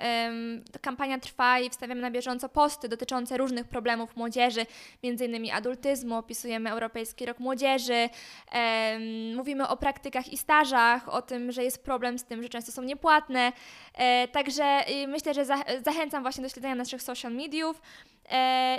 kampania 0.81 1.19
trwa 1.19 1.59
i 1.59 1.71
wstawiamy 1.71 2.01
na 2.01 2.11
bieżąco 2.11 2.49
posty 2.49 2.89
dotyczące 2.89 3.37
różnych 3.37 3.69
problemów 3.69 4.17
młodzieży, 4.17 4.67
innymi 5.03 5.51
adultyzmu, 5.51 6.17
opisujemy 6.17 6.71
Europejski 6.71 7.27
Rok 7.27 7.39
Młodzieży, 7.39 8.09
mówimy 9.37 9.69
o 9.69 9.77
praktykach 9.77 10.33
i 10.33 10.37
stażach, 10.37 11.09
o 11.09 11.23
tym, 11.23 11.53
że 11.53 11.65
jest 11.65 11.85
problem 11.85 12.19
z 12.19 12.25
tym, 12.25 12.43
że 12.43 12.49
często 12.49 12.73
są 12.73 12.83
niepłatne, 12.83 13.53
także 14.33 14.81
myślę, 15.09 15.35
że 15.35 15.45
zachęcam 15.85 16.23
właśnie 16.23 16.43
do 16.43 16.49
śledzenia 16.49 16.75
naszych 16.75 17.03
social 17.03 17.33
mediów, 17.33 17.81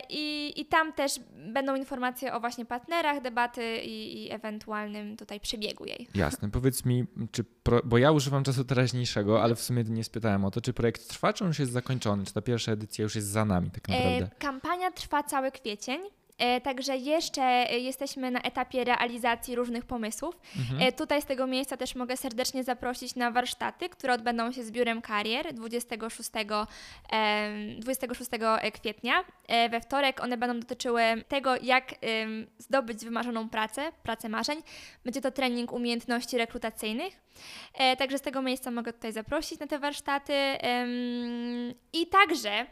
I, 0.09 0.53
I 0.55 0.65
tam 0.65 0.93
też 0.93 1.11
będą 1.51 1.75
informacje 1.75 2.33
o 2.33 2.39
właśnie 2.39 2.65
partnerach 2.65 3.21
debaty 3.21 3.77
i, 3.77 4.23
i 4.23 4.31
ewentualnym 4.31 5.17
tutaj 5.17 5.39
przebiegu 5.39 5.85
jej. 5.85 6.07
Jasne. 6.15 6.51
Powiedz 6.51 6.85
mi, 6.85 7.05
czy 7.31 7.43
pro, 7.43 7.81
bo 7.83 7.97
ja 7.97 8.11
używam 8.11 8.43
czasu 8.43 8.63
teraźniejszego, 8.65 9.43
ale 9.43 9.55
w 9.55 9.61
sumie 9.61 9.83
nie 9.83 10.03
spytałem 10.03 10.45
o 10.45 10.51
to, 10.51 10.61
czy 10.61 10.73
projekt 10.73 11.07
trwa, 11.07 11.33
czy 11.33 11.43
on 11.43 11.47
już 11.47 11.59
jest 11.59 11.71
zakończony? 11.71 12.25
Czy 12.25 12.33
ta 12.33 12.41
pierwsza 12.41 12.71
edycja 12.71 13.03
już 13.03 13.15
jest 13.15 13.27
za 13.27 13.45
nami 13.45 13.71
tak 13.71 13.89
e, 13.89 13.91
naprawdę? 13.91 14.35
E, 14.35 14.39
kampania 14.39 14.91
trwa 14.91 15.23
cały 15.23 15.51
kwiecień. 15.51 16.01
E, 16.41 16.61
także 16.61 16.97
jeszcze 16.97 17.41
e, 17.41 17.79
jesteśmy 17.79 18.31
na 18.31 18.41
etapie 18.41 18.83
realizacji 18.83 19.55
różnych 19.55 19.85
pomysłów. 19.85 20.39
Mhm. 20.57 20.81
E, 20.81 20.91
tutaj 20.91 21.21
z 21.21 21.25
tego 21.25 21.47
miejsca 21.47 21.77
też 21.77 21.95
mogę 21.95 22.17
serdecznie 22.17 22.63
zaprosić 22.63 23.15
na 23.15 23.31
warsztaty, 23.31 23.89
które 23.89 24.13
odbędą 24.13 24.51
się 24.51 24.63
z 24.63 24.71
Biurem 24.71 25.01
Karier 25.01 25.53
26, 25.53 26.29
26 27.79 28.31
kwietnia. 28.73 29.13
We 29.69 29.81
wtorek 29.81 30.23
one 30.23 30.37
będą 30.37 30.59
dotyczyły 30.59 31.03
tego, 31.27 31.55
jak 31.61 31.95
zdobyć 32.57 33.05
wymarzoną 33.05 33.49
pracę, 33.49 33.91
pracę 34.03 34.29
marzeń. 34.29 34.61
Będzie 35.03 35.21
to 35.21 35.31
trening 35.31 35.71
umiejętności 35.71 36.37
rekrutacyjnych. 36.37 37.21
Także 37.97 38.17
z 38.17 38.21
tego 38.21 38.41
miejsca 38.41 38.71
mogę 38.71 38.93
tutaj 38.93 39.11
zaprosić 39.11 39.59
na 39.59 39.67
te 39.67 39.79
warsztaty. 39.79 40.33
I 41.93 42.07
także 42.07 42.65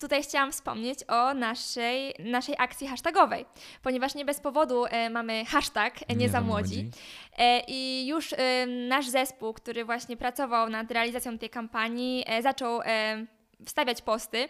Tutaj 0.00 0.22
chciałam 0.22 0.52
wspomnieć 0.52 0.98
o 1.08 1.34
naszej, 1.34 2.14
naszej 2.18 2.54
akcji 2.58 2.86
hashtagowej, 2.86 3.46
ponieważ 3.82 4.14
nie 4.14 4.24
bez 4.24 4.40
powodu 4.40 4.84
e, 4.86 5.10
mamy 5.10 5.44
hashtag 5.44 6.08
nie, 6.08 6.16
nie 6.16 6.28
za 6.28 6.40
młodzi. 6.40 6.90
E, 7.38 7.60
I 7.68 8.06
już 8.06 8.32
e, 8.32 8.66
nasz 8.66 9.08
zespół, 9.08 9.52
który 9.52 9.84
właśnie 9.84 10.16
pracował 10.16 10.70
nad 10.70 10.90
realizacją 10.90 11.38
tej 11.38 11.50
kampanii, 11.50 12.24
e, 12.26 12.42
zaczął 12.42 12.80
e, 12.84 13.26
wstawiać 13.64 14.02
posty 14.02 14.38
E, 14.38 14.48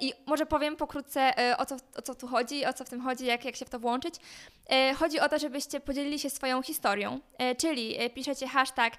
I 0.00 0.12
może 0.26 0.46
powiem 0.46 0.76
pokrótce, 0.76 1.38
e, 1.38 1.56
o 1.56 1.66
co, 1.66 1.76
o 1.96 2.02
co 2.02 2.14
tu 2.14 2.26
chodzi, 2.26 2.66
o 2.66 2.72
co 2.72 2.84
w 2.84 2.88
tym 2.88 3.00
chodzi, 3.00 3.26
jak, 3.26 3.44
jak 3.44 3.56
się 3.56 3.64
w 3.64 3.70
to 3.70 3.78
włączyć. 3.78 4.14
E, 4.66 4.94
chodzi 4.94 5.20
o 5.20 5.28
to, 5.28 5.38
żebyście 5.38 5.80
podzielili 5.80 6.18
się 6.18 6.30
swoją 6.30 6.62
historią, 6.62 7.20
czyli 7.58 7.96
piszecie 8.14 8.48
hashtag 8.48 8.92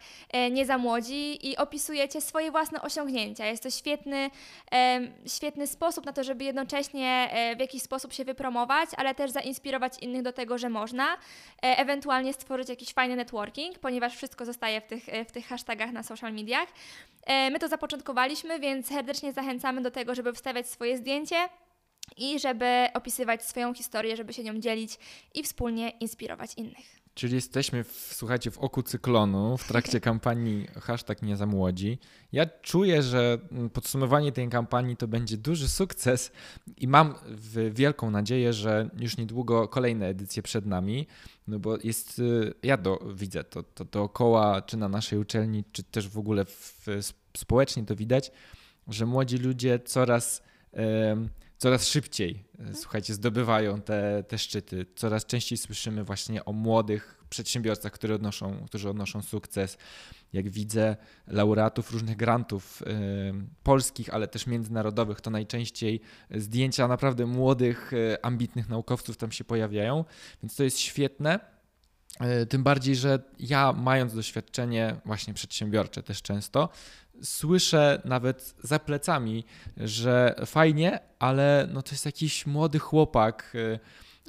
nie 0.52 0.66
za 0.66 0.78
młodzi 0.78 1.50
i 1.50 1.58
opisujecie 1.58 2.22
swoje 2.22 2.52
własne 2.52 2.82
osiągnięcia. 2.82 3.46
Jest 3.46 3.64
to 3.64 3.70
świetny, 3.70 4.30
świetny 5.28 5.68
sposób 5.68 6.06
na 6.06 6.14
to, 6.14 6.24
żeby 6.24 6.44
jednocześnie 6.44 7.30
w 7.58 7.60
jakiś 7.60 7.82
sposób 7.82 8.14
się 8.14 8.26
wypromować, 8.26 8.90
ale 8.98 9.16
też 9.16 9.32
zainspirować 9.32 10.00
innych 10.00 10.22
do 10.22 10.34
tego, 10.34 10.58
że 10.58 10.70
można, 10.70 11.18
ewentualnie 11.62 12.34
stworzyć 12.34 12.70
jakiś 12.70 12.94
fajny 12.94 13.16
networking, 13.16 13.80
ponieważ 13.80 14.16
wszystko 14.16 14.46
zostaje 14.46 14.82
w 14.82 14.86
tych, 14.86 15.06
w 15.28 15.32
tych 15.32 15.48
hashtagach 15.48 15.92
na 15.92 16.04
social 16.04 16.34
mediach. 16.34 16.68
E, 17.26 17.50
my 17.50 17.60
to 17.60 17.68
zapoczątkowaliśmy, 17.68 18.60
więc 18.60 18.88
serdecznie 18.88 19.34
zachęcamy 19.34 19.82
do 19.82 19.92
tego, 19.92 20.16
żeby 20.16 20.34
wstawiać 20.34 20.63
swoje 20.68 20.98
zdjęcie 20.98 21.50
i 22.18 22.40
żeby 22.40 22.88
opisywać 22.94 23.46
swoją 23.46 23.74
historię, 23.74 24.18
żeby 24.18 24.34
się 24.34 24.44
nią 24.44 24.60
dzielić 24.60 25.00
i 25.34 25.44
wspólnie 25.44 25.90
inspirować 25.90 26.54
innych. 26.58 27.04
Czyli 27.16 27.36
jesteśmy, 27.36 27.84
w, 27.84 28.10
słuchajcie, 28.14 28.52
w 28.52 28.58
oku 28.58 28.84
cyklonu 28.84 29.58
w 29.58 29.68
trakcie 29.68 30.00
kampanii 30.10 30.68
hashtag 30.82 31.22
nie 31.22 31.38
za 31.38 31.46
młodzi. 31.46 32.00
Ja 32.32 32.46
czuję, 32.46 33.04
że 33.04 33.38
podsumowanie 33.74 34.32
tej 34.32 34.50
kampanii 34.50 34.98
to 34.98 35.08
będzie 35.08 35.38
duży 35.38 35.70
sukces 35.70 36.32
i 36.78 36.88
mam 36.88 37.16
wielką 37.72 38.12
nadzieję, 38.12 38.54
że 38.54 38.90
już 39.00 39.18
niedługo 39.18 39.68
kolejne 39.68 40.08
edycje 40.08 40.44
przed 40.44 40.66
nami, 40.66 41.08
no 41.48 41.60
bo 41.60 41.78
jest, 41.84 42.20
y, 42.20 42.54
ja 42.64 42.78
do, 42.78 43.00
widzę 43.16 43.44
to, 43.44 43.64
to 43.64 43.86
dookoła, 43.86 44.62
czy 44.62 44.78
na 44.78 44.90
naszej 44.90 45.20
uczelni, 45.20 45.64
czy 45.72 45.84
też 45.84 46.10
w 46.10 46.18
ogóle 46.18 46.46
w, 46.46 46.86
społecznie 47.38 47.86
to 47.86 47.96
widać, 47.96 48.32
że 48.88 49.06
młodzi 49.06 49.38
ludzie 49.38 49.80
coraz 49.80 50.44
coraz 51.58 51.88
szybciej, 51.88 52.44
e, 52.60 52.76
słuchajcie, 52.76 53.14
zdobywają 53.14 53.82
te, 53.82 54.24
te 54.28 54.38
szczyty. 54.38 54.86
Coraz 54.96 55.26
częściej 55.26 55.58
słyszymy 55.58 56.04
właśnie 56.04 56.46
o 56.46 56.54
młodych 56.54 57.24
przedsiębiorcach, 57.34 57.92
które 57.92 58.16
odnoszą, 58.16 58.66
którzy 58.66 58.90
odnoszą 58.90 59.22
sukces. 59.22 59.78
Jak 60.34 60.50
widzę 60.50 60.96
laureatów 61.28 61.92
różnych 61.92 62.18
grantów 62.18 62.84
polskich, 63.64 64.14
ale 64.14 64.28
też 64.28 64.48
międzynarodowych, 64.48 65.22
to 65.22 65.30
najczęściej 65.30 66.02
zdjęcia 66.32 66.88
naprawdę 66.88 67.26
młodych, 67.26 67.94
y, 67.94 68.22
ambitnych 68.22 68.70
naukowców 68.70 69.18
tam 69.18 69.32
się 69.32 69.44
pojawiają, 69.44 70.06
więc 70.44 70.56
to 70.56 70.64
jest 70.64 70.80
świetne. 70.80 71.40
Y, 72.42 72.46
tym 72.46 72.64
bardziej, 72.64 72.96
że 72.96 73.20
ja, 73.40 73.74
mając 73.74 74.16
doświadczenie 74.16 74.96
właśnie 75.06 75.34
przedsiębiorcze 75.34 76.04
też 76.04 76.22
często, 76.22 76.70
słyszę 77.24 78.02
nawet 78.06 78.56
za 78.64 78.80
plecami, 78.80 79.46
że 79.78 80.36
fajnie, 80.46 81.00
ale 81.20 81.68
no 81.74 81.82
to 81.82 81.92
jest 81.92 82.06
jakiś 82.06 82.46
młody 82.46 82.80
chłopak, 82.80 83.52
y, 83.56 83.80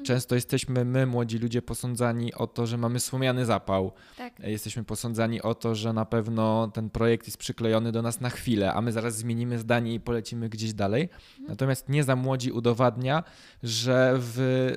Często 0.02 0.34
jesteśmy 0.34 0.84
my, 0.84 1.06
młodzi 1.06 1.38
ludzie, 1.38 1.62
posądzani 1.62 2.34
o 2.34 2.46
to, 2.46 2.66
że 2.66 2.78
mamy 2.78 3.00
słomiany 3.00 3.44
zapał. 3.46 3.92
Tak. 4.16 4.40
Jesteśmy 4.40 4.84
posądzani 4.84 5.42
o 5.42 5.54
to, 5.54 5.74
że 5.74 5.92
na 5.92 6.04
pewno 6.04 6.70
ten 6.74 6.90
projekt 6.90 7.26
jest 7.26 7.38
przyklejony 7.38 7.92
do 7.92 8.02
nas 8.02 8.20
na 8.20 8.30
chwilę, 8.30 8.72
a 8.72 8.80
my 8.80 8.92
zaraz 8.92 9.16
zmienimy 9.16 9.58
zdanie 9.58 9.94
i 9.94 10.00
polecimy 10.00 10.48
gdzieś 10.48 10.72
dalej. 10.72 11.02
Mhm. 11.02 11.48
Natomiast 11.48 11.88
nie 11.88 12.04
za 12.04 12.16
młodzi 12.16 12.52
udowadnia, 12.52 13.22
że, 13.62 14.14
w, 14.18 14.70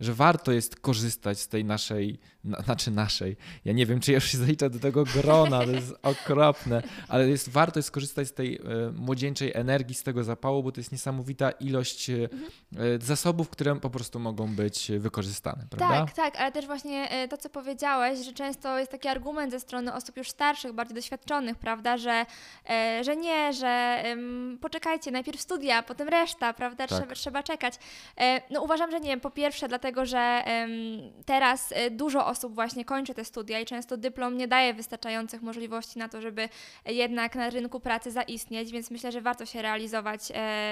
że 0.00 0.14
warto 0.14 0.52
jest 0.52 0.76
korzystać 0.76 1.40
z 1.40 1.48
tej 1.48 1.64
naszej, 1.64 2.18
na, 2.44 2.60
znaczy 2.60 2.90
naszej. 2.90 3.36
Ja 3.64 3.72
nie 3.72 3.86
wiem, 3.86 4.00
czy 4.00 4.12
ja 4.12 4.16
już 4.16 4.24
się 4.24 4.38
zaliczę 4.38 4.70
do 4.70 4.78
tego 4.78 5.04
grona, 5.04 5.64
to 5.64 5.70
jest 5.70 5.94
okropne, 6.02 6.82
ale 7.08 7.28
jest, 7.28 7.48
warto 7.48 7.78
jest 7.78 7.86
skorzystać 7.86 8.28
z 8.28 8.32
tej 8.32 8.56
e, 8.56 8.60
młodzieńczej 8.92 9.52
energii, 9.54 9.94
z 9.94 10.02
tego 10.02 10.24
zapału, 10.24 10.62
bo 10.62 10.72
to 10.72 10.80
jest 10.80 10.92
niesamowita 10.92 11.50
ilość 11.50 12.10
e, 12.10 12.20
Mhm. 12.22 12.50
e, 12.76 13.04
zasobów, 13.04 13.50
które 13.50 13.80
po 13.80 13.90
prostu 13.90 14.18
mogą 14.18 14.54
być 14.54 14.59
wykorzystane, 14.98 15.64
prawda? 15.70 16.06
Tak, 16.06 16.14
tak, 16.14 16.36
ale 16.40 16.52
też 16.52 16.66
właśnie 16.66 17.10
e, 17.10 17.28
to, 17.28 17.36
co 17.36 17.48
powiedziałeś, 17.50 18.18
że 18.18 18.32
często 18.32 18.78
jest 18.78 18.90
taki 18.90 19.08
argument 19.08 19.52
ze 19.52 19.60
strony 19.60 19.94
osób 19.94 20.16
już 20.16 20.30
starszych, 20.30 20.72
bardziej 20.72 20.94
doświadczonych, 20.94 21.58
prawda, 21.58 21.96
że, 21.98 22.26
e, 22.70 23.04
że 23.04 23.16
nie, 23.16 23.52
że 23.52 24.02
poczekajcie, 24.60 25.10
najpierw 25.10 25.40
studia, 25.40 25.82
potem 25.82 26.08
reszta, 26.08 26.52
prawda, 26.52 26.86
Tak. 26.86 26.98
trzeba, 26.98 27.14
trzeba 27.14 27.42
czekać. 27.42 27.74
E, 28.20 28.40
No 28.50 28.62
uważam, 28.62 28.90
że 28.90 29.00
nie, 29.00 29.18
po 29.18 29.30
pierwsze 29.30 29.68
dlatego, 29.68 30.06
że 30.06 30.44
teraz 31.26 31.74
dużo 31.90 32.26
osób 32.26 32.54
właśnie 32.54 32.84
kończy 32.84 33.14
te 33.14 33.24
studia 33.24 33.60
i 33.60 33.64
często 33.64 33.96
dyplom 33.96 34.36
nie 34.36 34.48
daje 34.48 34.74
wystarczających 34.74 35.42
możliwości 35.42 35.98
na 35.98 36.08
to, 36.08 36.20
żeby 36.20 36.48
jednak 36.86 37.34
na 37.34 37.50
rynku 37.50 37.80
pracy 37.80 38.10
zaistnieć, 38.10 38.70
więc 38.72 38.90
myślę, 38.90 39.12
że 39.12 39.20
warto 39.20 39.46
się 39.46 39.62
realizować 39.62 40.20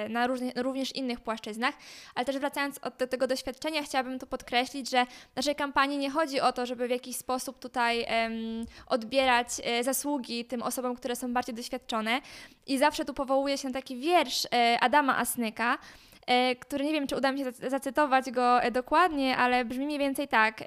na 0.09 0.27
różnych, 0.27 0.53
również 0.57 0.95
innych 0.95 1.21
płaszczyznach, 1.21 1.75
ale 2.15 2.25
też 2.25 2.39
wracając 2.39 2.79
od 2.79 2.97
te- 2.99 3.07
tego 3.07 3.27
doświadczenia, 3.27 3.78
chciałabym 3.83 4.19
tu 4.19 4.27
podkreślić, 4.27 4.91
że 4.91 5.07
naszej 5.37 5.55
kampanii 5.55 5.99
nie 5.99 6.11
chodzi 6.11 6.41
o 6.41 6.53
to, 6.53 6.67
żeby 6.67 6.89
w 6.89 6.91
jakiś 6.91 7.17
sposób 7.17 7.59
tutaj 7.59 8.05
em, 8.07 8.33
odbierać 8.87 9.49
e, 9.65 9.85
zasługi 9.85 10.45
tym 10.45 10.63
osobom, 10.63 10.97
które 10.97 11.17
są 11.17 11.33
bardziej 11.33 11.55
doświadczone 11.55 12.21
i 12.67 12.79
zawsze 12.79 13.05
tu 13.05 13.15
powołuje 13.15 13.59
się 13.59 13.69
na 13.69 13.75
taki 13.75 13.97
wiersz 13.97 14.47
e, 14.53 14.79
Adama 14.81 15.19
Asnyka, 15.19 15.79
e, 16.27 16.57
który 16.57 16.85
nie 16.85 16.93
wiem, 16.93 17.07
czy 17.07 17.17
uda 17.17 17.33
mi 17.33 17.39
się 17.39 17.45
zac- 17.45 17.71
zacytować 17.71 18.31
go 18.31 18.61
dokładnie, 18.73 19.37
ale 19.37 19.65
brzmi 19.65 19.87
mniej 19.87 19.99
więcej 19.99 20.29
tak. 20.29 20.65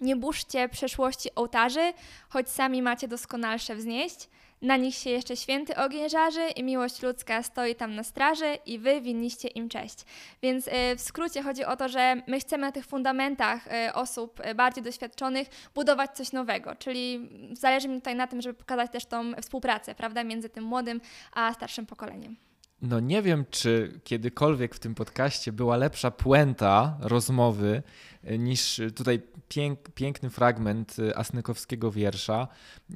nie 0.00 0.16
burzcie 0.16 0.68
przeszłości 0.68 1.28
ołtarzy, 1.34 1.92
choć 2.28 2.48
sami 2.48 2.82
macie 2.82 3.08
doskonalsze 3.08 3.74
wznieść. 3.76 4.28
Na 4.62 4.76
nich 4.76 4.94
się 4.94 5.10
jeszcze 5.10 5.36
święty 5.36 5.76
ogień 5.76 6.10
żarzy 6.10 6.48
i 6.56 6.62
miłość 6.62 7.02
ludzka 7.02 7.42
stoi 7.42 7.74
tam 7.74 7.94
na 7.94 8.02
straży 8.02 8.58
i 8.66 8.78
wy 8.78 9.00
winniście 9.00 9.48
im 9.48 9.68
cześć. 9.68 10.04
Więc 10.42 10.68
e, 10.68 10.96
w 10.96 11.00
skrócie 11.00 11.42
chodzi 11.42 11.64
o 11.64 11.76
to, 11.76 11.88
że 11.88 12.22
my 12.26 12.40
chcemy 12.40 12.60
na 12.60 12.72
tych 12.72 12.86
fundamentach 12.86 13.68
e, 13.68 13.94
osób 13.94 14.40
e, 14.44 14.54
bardziej 14.54 14.84
doświadczonych 14.84 15.48
budować 15.74 16.10
coś 16.10 16.32
nowego, 16.32 16.74
czyli 16.74 17.28
zależy 17.52 17.88
mi 17.88 17.94
tutaj 17.94 18.14
na 18.14 18.26
tym, 18.26 18.42
żeby 18.42 18.54
pokazać 18.54 18.90
też 18.90 19.06
tą 19.06 19.32
współpracę, 19.42 19.94
prawda, 19.94 20.24
między 20.24 20.48
tym 20.48 20.64
młodym 20.64 21.00
a 21.32 21.54
starszym 21.54 21.86
pokoleniem. 21.86 22.47
No 22.82 23.00
nie 23.00 23.22
wiem, 23.22 23.44
czy 23.50 24.00
kiedykolwiek 24.04 24.74
w 24.74 24.78
tym 24.78 24.94
podcaście 24.94 25.52
była 25.52 25.76
lepsza 25.76 26.10
puenta 26.10 26.96
rozmowy 27.00 27.82
e, 28.24 28.38
niż 28.38 28.80
tutaj 28.96 29.22
pięk, 29.48 29.78
piękny 29.94 30.30
fragment 30.30 30.96
e, 30.98 31.18
Asnykowskiego 31.18 31.90
wiersza. 31.90 32.48
E, 32.90 32.94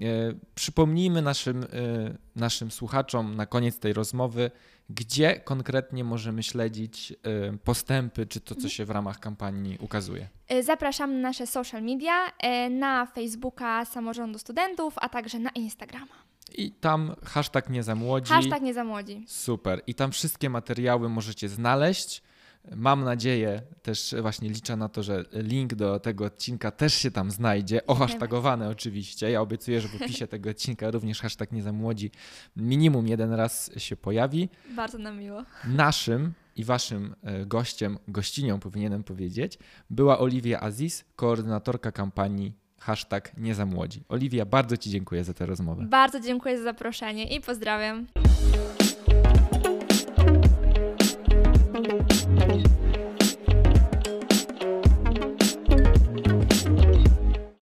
Przypomnijmy 0.54 1.22
naszym, 1.22 1.66
naszym 2.36 2.70
słuchaczom 2.70 3.36
na 3.36 3.46
koniec 3.46 3.78
tej 3.78 3.92
rozmowy, 3.92 4.50
gdzie 4.90 5.40
konkretnie 5.40 6.04
możemy 6.04 6.42
śledzić 6.42 7.14
postępy, 7.64 8.26
czy 8.26 8.40
to, 8.40 8.54
co 8.54 8.68
się 8.68 8.84
w 8.84 8.90
ramach 8.90 9.20
kampanii 9.20 9.78
ukazuje. 9.80 10.28
Zapraszam 10.62 11.14
na 11.14 11.20
nasze 11.20 11.46
social 11.46 11.82
media, 11.82 12.32
na 12.70 13.06
Facebooka 13.06 13.84
Samorządu 13.84 14.38
Studentów, 14.38 14.94
a 14.96 15.08
także 15.08 15.38
na 15.38 15.50
Instagrama. 15.50 16.31
I 16.58 16.72
tam 16.72 17.14
hashtag 17.24 17.70
nie 17.70 17.82
za 17.82 17.94
młodzi. 17.94 18.32
Hashtag 18.32 18.62
nie 18.62 18.74
za 18.74 18.84
młodzi. 18.84 19.24
Super. 19.28 19.82
I 19.86 19.94
tam 19.94 20.12
wszystkie 20.12 20.50
materiały 20.50 21.08
możecie 21.08 21.48
znaleźć. 21.48 22.22
Mam 22.76 23.04
nadzieję, 23.04 23.62
też 23.82 24.14
właśnie 24.22 24.48
liczę 24.48 24.76
na 24.76 24.88
to, 24.88 25.02
że 25.02 25.24
link 25.32 25.74
do 25.74 26.00
tego 26.00 26.24
odcinka 26.24 26.70
też 26.70 26.94
się 26.94 27.10
tam 27.10 27.30
znajdzie, 27.30 27.86
ohasztagowany 27.86 28.68
oczywiście. 28.68 29.30
Ja 29.30 29.40
obiecuję, 29.40 29.80
że 29.80 29.88
w 29.88 30.02
opisie 30.02 30.26
tego 30.36 30.50
odcinka 30.50 30.90
również 30.90 31.20
hashtag 31.20 31.52
nie 31.52 31.62
za 31.62 31.72
młodzi 31.72 32.10
minimum 32.56 33.06
jeden 33.06 33.32
raz 33.32 33.70
się 33.76 33.96
pojawi. 33.96 34.48
Bardzo 34.76 34.98
nam 34.98 35.18
miło. 35.18 35.44
Naszym 35.64 36.32
i 36.56 36.64
waszym 36.64 37.14
e, 37.22 37.46
gościem, 37.46 37.98
gościnią 38.08 38.60
powinienem 38.60 39.04
powiedzieć, 39.04 39.58
była 39.90 40.18
Oliwia 40.18 40.60
Aziz, 40.60 41.04
koordynatorka 41.16 41.92
kampanii 41.92 42.52
hashtag 42.82 43.32
nie 43.36 43.54
za 43.54 43.66
młodzi. 43.66 44.02
Oliwia, 44.08 44.44
bardzo 44.44 44.76
ci 44.76 44.90
dziękuję 44.90 45.24
za 45.24 45.34
tę 45.34 45.46
rozmowę. 45.46 45.84
Bardzo 45.88 46.20
dziękuję 46.20 46.58
za 46.58 46.64
zaproszenie 46.64 47.36
i 47.36 47.40
pozdrawiam. 47.40 48.06